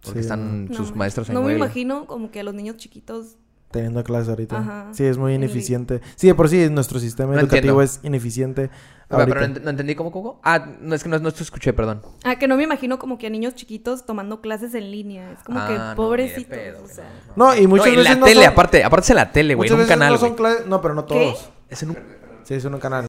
[0.03, 2.77] Porque Sí, están No, sus maestros en No me imagino como que a los niños
[2.77, 3.37] chiquitos...
[3.71, 4.59] Teniendo clases ahorita.
[4.59, 4.87] Ajá.
[4.93, 6.01] Sí, es muy En ineficiente.
[6.15, 7.83] Sí, de por sí nuestro sistema No educativo entiendo.
[7.83, 8.71] es ineficiente.
[9.09, 9.47] A ver, pero ahorita.
[9.49, 10.41] no, ent- no entendí cómo, cómo.
[10.45, 12.03] Ah, no, es que no, no te escuché, perdón.
[12.25, 15.33] Ah, que no me imagino como que a niños chiquitos tomando clases en línea.
[15.33, 17.11] Es como Ah, que no, de pobrecitos, pedo, o sea...
[17.37, 19.33] No, y muchas no, en veces la no tele, son- aparte, aparte es en la
[19.33, 20.37] tele, güey, en un veces canal, no son güey.
[20.39, 20.67] clases...
[20.67, 21.15] No, pero no ¿Qué?
[21.15, 21.51] todos.
[21.69, 21.99] Es en un...
[22.45, 23.07] Sí, es en un canal.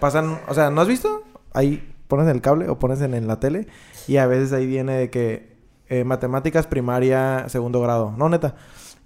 [0.00, 0.40] Pasan...
[0.48, 1.22] O sea, ¿no has visto?
[1.52, 3.66] Ahí pones el cable o pones en, en la tele
[4.08, 5.58] y a veces ahí viene de que...
[5.88, 8.14] eh, matemáticas primaria, segundo grado.
[8.16, 8.56] No, neta.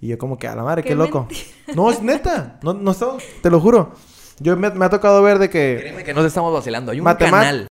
[0.01, 1.27] Y yo como que, a la madre, qué, Qué loco.
[1.75, 2.59] No, es neta.
[2.63, 3.23] No, no estamos...
[3.41, 3.91] Te lo juro.
[4.39, 5.77] Yo me, me ha tocado ver de que...
[5.81, 6.91] Créeme que nos estamos vacilando.
[6.93, 7.67] Hay un canal.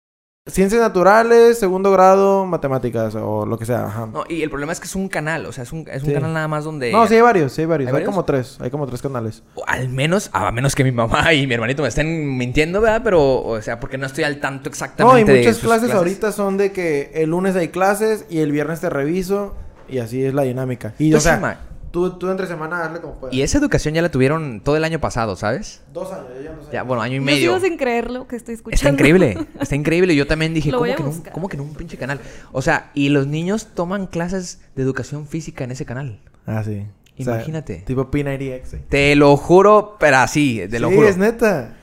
[0.47, 3.87] ciencias naturales, segundo grado, matemáticas o lo que sea.
[3.87, 4.07] Ajá.
[4.13, 6.09] No, y el problema es que es un canal, o sea, es un, es un
[6.09, 6.15] Sí.
[6.15, 6.93] canal nada más donde...
[6.93, 7.87] No, sí hay varios, sí hay varios.
[7.89, 8.11] ¿Hay ¿Hay, varios?
[8.11, 9.43] como tres, hay como tres canales.
[9.55, 13.01] O Al menos, a menos que mi mamá y mi hermanito me estén mintiendo, ¿verdad?
[13.03, 15.91] Pero, o sea, porque no estoy al tanto No, y exactamente de muchas sus clases,
[15.93, 19.55] ahorita son de que el lunes hay clases y el viernes te reviso
[19.89, 20.95] y así es la dinámica.
[20.99, 21.61] Y Pues o sea.
[21.99, 23.35] Tú, tú entre semana hazle como puedas.
[23.35, 25.83] Y esa educación ya la tuvieron todo el año pasado, ¿sabes?
[25.93, 26.73] Dos años, ya dos años.
[26.73, 27.39] Ya, bueno, año y Yo medio.
[27.57, 28.77] sigo sin creer lo que estoy escuchando.
[28.77, 30.15] Está increíble, está increíble.
[30.17, 32.21] Yo también dije, ¿cómo que, en un, cómo que en un pinche canal?
[32.53, 36.21] O sea, y los niños toman clases de educación física en ese canal.
[36.47, 36.87] Ah, sí.
[37.19, 37.83] O sea, Imagínate.
[37.87, 38.61] tipo P90X.
[38.65, 38.77] sí.
[38.89, 41.09] Te lo juro, pero así, te lo sí, juro.
[41.09, 41.75] es neta.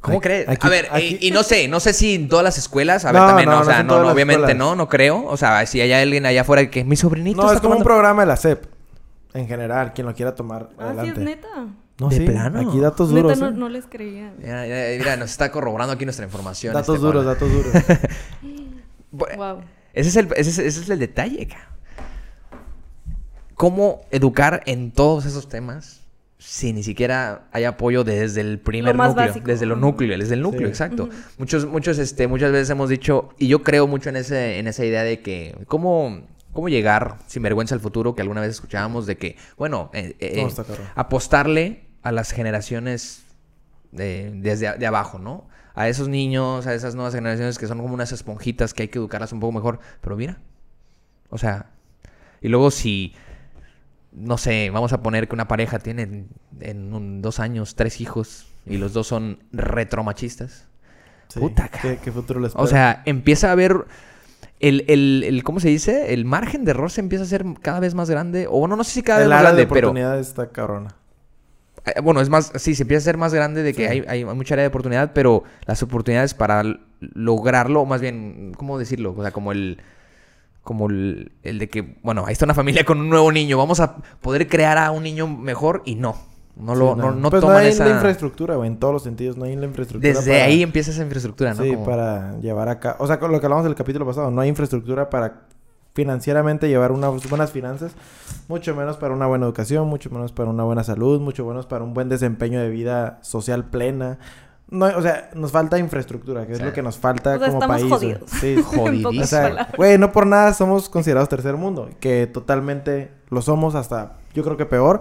[0.00, 0.48] ¿Cómo crees?
[0.48, 3.04] aquí- a ver, aquí- y, y no sé, no sé si en todas las escuelas,
[3.04, 4.56] a ver, No, también, no, no, o no sea, no, no, obviamente escuelas.
[4.56, 5.24] no, no creo.
[5.26, 7.82] O sea, si hay alguien allá afuera que mi sobrinito No, está es como un
[7.82, 8.64] programa de la SEP.
[9.38, 11.20] En general, quien lo quiera tomar Ah, sí, adelante.
[11.20, 11.66] es neta.
[12.00, 12.60] No, ¿De sí, plano?
[12.68, 13.38] Aquí datos Neta, duros.
[13.40, 13.52] no, ¿eh?
[13.52, 14.32] no les creía.
[14.38, 16.72] Mira, mira, mira, nos está corroborando aquí nuestra información.
[16.74, 17.72] Datos este, duros, datos duros.
[19.10, 19.62] Wow.
[19.94, 21.66] Ese es el, ese es, ese es el detalle, cabrón.
[23.54, 26.02] ¿Cómo educar en todos esos temas
[26.38, 29.26] si ni siquiera hay apoyo desde el primer más núcleo?
[29.28, 29.46] básico.
[29.46, 30.70] Desde lo núcleo, desde el núcleo, Sí.
[30.70, 31.08] exacto.
[31.38, 34.84] Muchos, muchos, este, muchas veces hemos dicho, y yo creo mucho en ese, en esa
[34.84, 36.20] idea de que, ¿cómo,
[36.58, 38.16] cómo llegar sin vergüenza al futuro?
[38.16, 40.64] Que alguna vez escuchábamos de que, bueno, eh, eh, está
[40.96, 43.22] apostarle a las generaciones
[43.92, 45.46] de- desde a- de abajo, ¿no?
[45.76, 48.98] A esos niños, a esas nuevas generaciones que son como unas esponjitas que hay que
[48.98, 49.78] educarlas un poco mejor.
[50.00, 50.38] Pero mira,
[51.30, 51.66] o sea,
[52.40, 53.14] y luego si,
[54.10, 56.26] no sé, vamos a poner que una pareja tiene
[56.60, 60.66] en, un- dos años tres hijos y los dos son retromachistas.
[61.28, 61.38] Sí.
[61.40, 61.96] Puta, ¿Qué, cara.
[62.02, 63.84] qué futuro les O sea, empieza a haber
[64.60, 66.12] el, el, el- ¿cómo se dice?
[66.14, 68.46] El margen de error se empieza a ser cada vez más grande.
[68.50, 69.88] O no, no sé si cada vez más grande, pero...
[69.88, 70.94] oportunidad está cabrona.
[71.86, 73.92] Eh, Bueno, es más, sí, se empieza a ser más grande de que Sí.
[73.92, 76.62] hay, hay mucha área de oportunidad, pero las oportunidades para
[77.00, 79.14] lograrlo, o más bien, ¿cómo decirlo?
[79.16, 79.78] O sea, como el,
[80.62, 83.80] como el, el de que, bueno, ahí está una familia con un nuevo niño, vamos
[83.80, 86.16] a poder crear a un niño mejor y no,
[86.58, 87.84] no lo, Sí, no, no Pues toman no hay esa...
[87.86, 89.36] la infraestructura, güey, en todos los sentidos.
[89.36, 90.12] No hay la infraestructura.
[90.12, 91.62] Desde para- ahí empieza esa infraestructura, ¿no?
[91.62, 92.96] Sí, Como- para llevar acá.
[92.98, 95.42] O sea, con lo que hablamos del capítulo pasado, no hay infraestructura para
[95.94, 97.92] financieramente llevar unas buenas finanzas,
[98.46, 101.82] mucho menos para una buena educación, mucho menos para una buena salud, mucho menos para
[101.82, 104.18] un buen desempeño de vida social plena.
[104.70, 107.66] No, o sea, nos falta infraestructura, que es lo que nos falta O sea, como
[107.66, 107.86] país.
[107.88, 108.30] jodidos.
[108.30, 109.22] Sí, En Jodidísimo.
[109.22, 114.18] o sea, güey, no por nada somos considerados tercer mundo, que totalmente lo somos hasta,
[114.34, 115.00] yo creo que peor.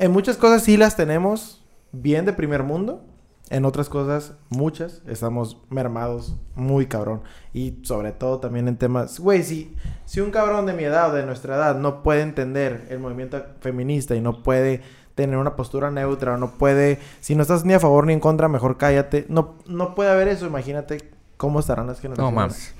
[0.00, 3.04] En muchas cosas sí las tenemos bien de primer mundo,
[3.50, 7.20] en otras cosas, muchas, estamos mermados muy cabrón.
[7.52, 9.76] Y sobre todo también en temas, güey, si,
[10.06, 13.44] si un cabrón de mi edad o de nuestra edad no puede entender el movimiento
[13.60, 14.80] feminista y no puede
[15.14, 18.48] tener una postura neutra, no puede, si no estás ni a favor ni en contra,
[18.48, 19.26] mejor cállate.
[19.28, 22.74] No, no puede haber eso, imagínate cómo estarán las generaciones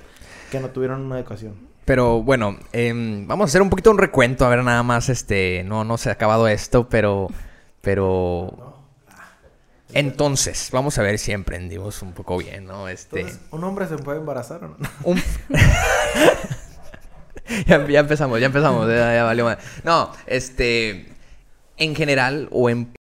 [0.49, 1.70] que no tuvieron una educación.
[1.85, 5.63] Pero bueno, em, vamos a hacer un poquito un recuento, a ver nada más, este,
[5.65, 7.27] no, no se ha acabado esto, pero,
[7.81, 8.69] pero...
[9.93, 12.87] Entonces, vamos a ver si emprendimos un poco bien, ¿no?
[12.87, 13.21] Este...
[13.21, 14.77] Entonces, ¿un hombre se puede embarazar o no?
[15.03, 15.21] Un-
[17.67, 19.57] ya, ya empezamos, ya empezamos, ya, ya valió mal.
[19.83, 21.07] No, este,
[21.77, 22.93] en general, o en...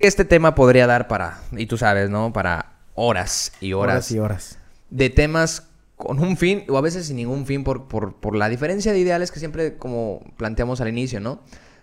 [0.00, 2.32] Este tema podría dar para, y tú sabes, ¿no?
[2.32, 4.58] Para horas y horas, Horas y horas.
[4.90, 5.67] de temas
[5.98, 8.98] con un fin, o a veces sin ningún fin, por, por, por la diferencia de
[9.00, 11.40] ideales que siempre como planteamos al inicio, ¿no?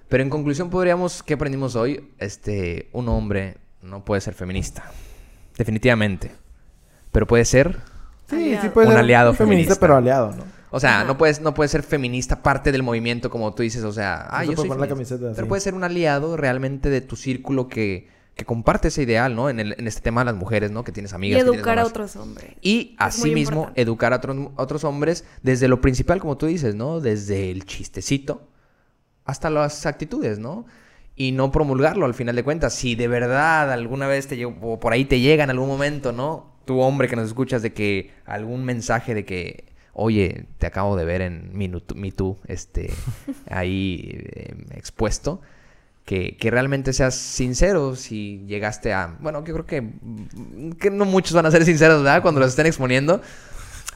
[0.09, 2.11] Pero en conclusión podríamos, ¿qué aprendimos hoy?
[2.17, 4.89] Este, un hombre no puede ser feminista,
[5.57, 6.31] definitivamente.
[7.11, 7.77] Pero puede ser
[8.29, 8.61] Sí, Aliado.
[8.63, 9.79] sí puede Un ser aliado feminista, feminista.
[9.79, 10.43] pero aliado, ¿no?
[10.71, 13.93] O sea, no puedes, no puedes ser feminista parte del movimiento como tú dices, o
[13.93, 15.43] sea, ah, yo soy la camiseta Pero así.
[15.47, 19.49] puedes ser un aliado realmente de tu círculo que, que comparte ese ideal, ¿no?
[19.49, 20.83] En, el- en este tema de las mujeres, ¿no?
[20.83, 21.37] Que tienes Y amigas.
[21.39, 22.51] que tienes educar a otros hombres.
[22.61, 23.81] Y asimismo, importante.
[23.81, 24.21] educar a
[24.57, 26.99] otros, hombres desde lo principal, como tú dices, ¿no?
[26.99, 28.47] Desde el chistecito
[29.23, 30.65] hasta las actitudes, ¿no?
[31.15, 32.73] Y no promulgarlo al final de cuentas.
[32.73, 36.53] Si de verdad alguna vez te o por ahí te llega en algún momento, ¿no?
[36.65, 41.05] Tu hombre que nos escuchas de que algún mensaje de que, oye, te acabo de
[41.05, 41.53] ver en
[42.15, 42.91] Too, este,
[43.49, 45.41] ahí eh, expuesto.
[46.05, 49.17] Que, que realmente seas sincero si llegaste a...
[49.19, 49.89] Bueno, yo creo que,
[50.79, 52.21] que no muchos van a ser sinceros, ¿verdad?
[52.21, 53.21] Cuando los estén exponiendo.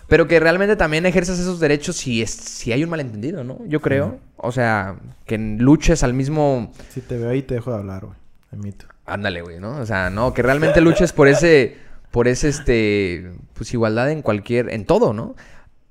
[0.07, 3.59] Pero que realmente también ejerzas esos derechos si, es, si hay un malentendido, ¿no?
[3.67, 4.19] Yo creo.
[4.37, 4.95] O sea,
[5.27, 6.73] que luches al mismo...
[6.89, 8.17] Si te veo ahí, te dejo de hablar, güey.
[8.51, 8.87] Admito.
[9.05, 9.77] Ándale, güey, ¿no?
[9.77, 11.77] O sea, no, que realmente luches por ese...
[12.09, 13.33] Por ese, este...
[13.53, 14.73] Pues igualdad en cualquier...
[14.73, 15.35] En todo, ¿no?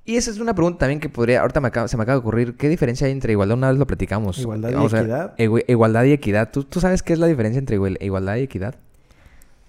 [0.09, 1.41] Y esa es una pregunta también que podría...
[1.41, 2.57] Ahorita me acaba- se me acaba de ocurrir.
[2.57, 3.57] ¿Qué diferencia hay entre igualdad?
[3.57, 4.39] Una vez lo platicamos.
[4.39, 5.37] Igualdad y Vamos equidad.
[5.37, 6.49] Igu- igualdad y equidad.
[6.51, 8.73] ¿Tú, ¿Tú sabes qué es la diferencia entre igual- igualdad y equidad?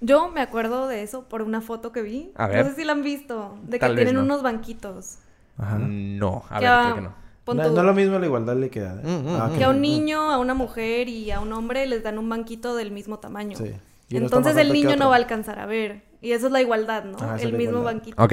[0.00, 2.32] Yo me acuerdo de eso por una foto que vi.
[2.36, 2.64] A ver.
[2.64, 3.58] No sé si la han visto.
[3.64, 4.22] De que Tal tienen no.
[4.22, 5.18] unos banquitos.
[5.58, 5.76] Ajá.
[5.78, 7.20] No, a que ver, a- creo que no.
[7.54, 8.98] No, es lo mismo la igualdad de la equidad.
[9.00, 9.02] ¿eh?
[9.08, 9.50] Mm, mm, Ah.
[9.58, 12.76] Que a un niño, a una mujer y a un hombre les dan un banquito
[12.76, 13.58] del mismo tamaño.
[13.58, 13.72] Sí.
[14.08, 16.02] Y Entonces el niño no va a alcanzar a ver.
[16.22, 17.16] Y eso es la igualdad, ¿no?
[17.20, 17.92] Ah, el mismo igualdad.
[17.92, 18.22] banquito.
[18.22, 18.32] Ok.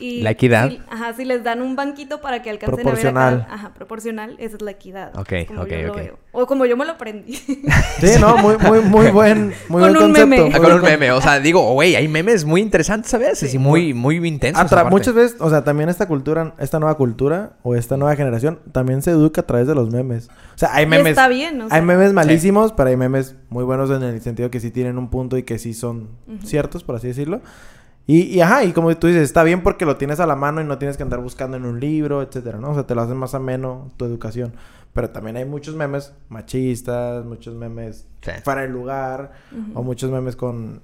[0.00, 0.70] Y La equidad.
[0.70, 3.40] si- ajá, si les dan un banquito para que alcancen a ver a Proporcional.
[3.44, 5.12] cada- Ajá, proporcional, esa es la equidad.
[5.18, 5.98] Ok, como ok, yo lo ok.
[5.98, 6.18] veo.
[6.32, 7.34] O como yo me lo aprendí.
[7.34, 10.26] Sí, no, muy, muy, muy buen, muy Con buen un concepto.
[10.26, 10.52] meme.
[10.54, 13.58] Ah, con un meme, o sea, digo, güey, hay memes muy interesantes a veces y
[13.58, 14.64] muy, muy intensos.
[14.64, 14.90] Atra- aparte.
[14.90, 19.02] muchas veces, o sea, también esta cultura, esta nueva cultura o esta nueva generación también
[19.02, 20.28] se educa a través de los memes.
[20.54, 21.08] O sea, hay Y memes.
[21.10, 21.76] está bien, o sea.
[21.76, 25.10] Hay memes malísimos, pero hay memes muy buenos en el sentido que sí tienen un
[25.10, 26.08] punto y que sí son
[26.44, 27.42] ciertos, por así decirlo.
[28.10, 30.60] Y, y ajá, y como tú dices, está bien porque lo tienes a la mano
[30.60, 32.70] y no tienes que andar buscando en un libro, etcétera, ¿no?
[32.70, 34.52] O sea, te lo hacen más ameno tu educación.
[34.92, 38.32] Pero también hay muchos memes machistas, muchos memes Sí.
[38.42, 39.32] fuera de lugar,
[39.74, 40.80] o muchos memes con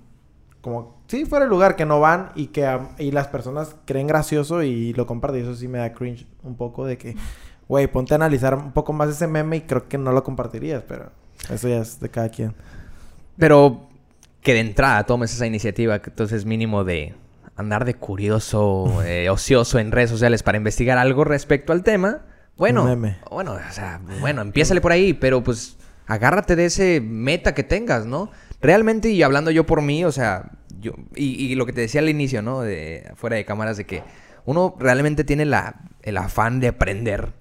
[0.60, 4.06] como sí fuera de lugar que no van y que am- y las personas creen
[4.08, 7.14] gracioso y lo comparten y eso sí me da cringe un poco de que
[7.68, 10.82] güey ponte a analizar un poco más ese meme y creo que no lo compartirías
[10.82, 11.10] pero
[11.50, 12.52] eso ya es de cada quien
[13.38, 13.85] Pero
[14.46, 17.16] que de entrada tomes esa iniciativa, que entonces mínimo de
[17.56, 22.22] andar de curioso, eh, ocioso en redes sociales para investigar algo respecto al tema.
[22.56, 22.84] Bueno,
[23.28, 25.76] bueno, o sea, bueno, empiézale por ahí, pero pues
[26.06, 28.30] agárrate de ese meta que tengas, ¿no?
[28.62, 32.00] Realmente, y hablando yo por mí, o sea, yo, y, y lo que te decía
[32.00, 32.60] al inicio, ¿no?
[32.60, 34.04] De fuera de cámaras, de que
[34.44, 37.32] uno realmente tiene la, el afán de aprender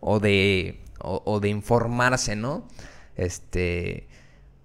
[0.00, 2.68] o de, o, o de informarse, ¿no?
[3.16, 4.09] Este,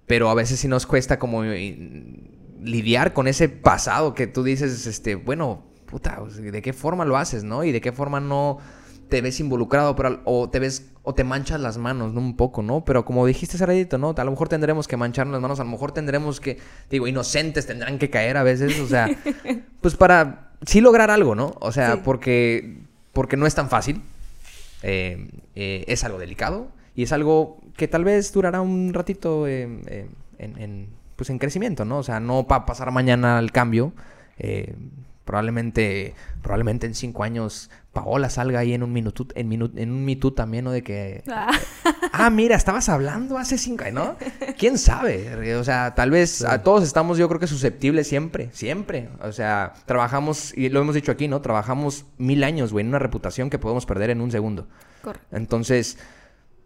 [0.07, 2.19] pero a veces sí nos cuesta como eh,
[2.61, 7.43] lidiar con ese pasado que tú dices, este, bueno, puta, ¿de qué forma lo haces,
[7.43, 7.63] no?
[7.63, 8.57] Y de qué forma no
[9.09, 12.19] te ves involucrado, pero, o te ves, o te manchas las manos, ¿no?
[12.21, 12.83] Un poco, ¿no?
[12.85, 14.15] Pero como dijiste hace ratito, ¿no?
[14.17, 16.57] A lo mejor tendremos que mancharnos las manos, a lo mejor tendremos que,
[16.89, 19.07] digo, inocentes tendrán que caer a veces, o sea,
[19.81, 21.53] pues para sí lograr algo, ¿no?
[21.59, 22.01] O sea, Sí.
[22.03, 22.79] porque,
[23.13, 24.01] porque no es tan fácil,
[24.81, 29.67] eh, eh, es algo delicado y es algo que tal vez durará un ratito eh,
[29.87, 30.07] eh,
[30.37, 31.97] en, en, pues en crecimiento, ¿no?
[31.99, 33.93] O sea, no para pasar mañana al cambio.
[34.37, 34.75] eh,
[35.25, 36.13] probablemente,
[36.43, 40.15] probablemente en cinco años Paola salga ahí en un minuto, en, minu- en un Me
[40.15, 40.71] Too también, ¿no?
[40.71, 41.51] De que Ah,
[42.11, 44.17] Ah, mira, estabas hablando hace cinco años, ¿no?
[44.57, 45.55] ¿Quién sabe?
[45.55, 49.09] O sea, tal vez a todos estamos, yo creo que susceptibles siempre, siempre.
[49.21, 51.41] O sea, trabajamos, y lo hemos dicho aquí, ¿no?
[51.41, 54.67] Trabajamos mil años, güey, en una reputación que podemos perder en un segundo.
[55.01, 55.35] correcto.
[55.35, 55.97] Entonces,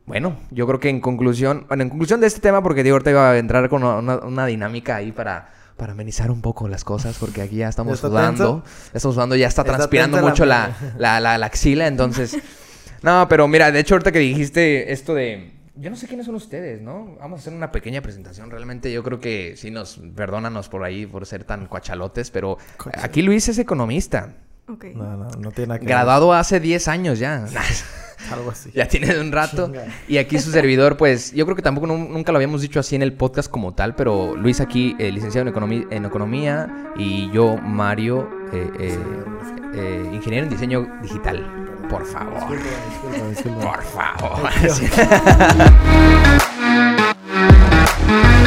[0.10, 3.12] bueno, yo creo que en conclusión, bueno, en conclusión de este tema, porque digo, ahorita
[3.12, 7.16] iba a entrar con una, una dinámica ahí para, para amenizar un poco las cosas,
[7.20, 8.64] porque aquí ya estamos ¿Ya está sudando.
[8.66, 12.40] Ya estamos sudando, ya está Está transpirando mucho la, la, la, la axila, entonces...
[13.04, 15.54] no, pero mira, de hecho, ahorita que dijiste esto de...
[15.76, 17.16] Yo no sé quiénes son ustedes, ¿no?
[17.20, 18.50] Vamos a hacer una pequeña presentación.
[18.50, 20.02] Realmente yo creo que sí nos...
[20.16, 22.58] Perdónanos por ahí, por ser tan cuachalotes, pero
[22.96, 24.34] aquí Luis es economista.
[24.68, 24.86] Ok.
[24.96, 25.94] no no no tiene nada que ver.
[25.94, 27.46] Graduado hace 10 años ya.
[28.32, 29.66] algo así Ya tiene un rato.
[29.68, 29.86] Chinga.
[30.08, 32.96] Y aquí su servidor, pues, yo creo que tampoco nun- nunca lo habíamos dicho así
[32.96, 37.30] en el podcast como tal, pero Luis aquí, eh, licenciado en, economía, en economía, y
[37.32, 38.98] yo, Mario, eh,
[39.74, 41.46] eh, ingeniero en diseño digital.
[41.90, 42.40] Por favor.
[42.40, 43.72] Disculpa, disculpa, disculpa.
[43.72, 44.50] Por favor.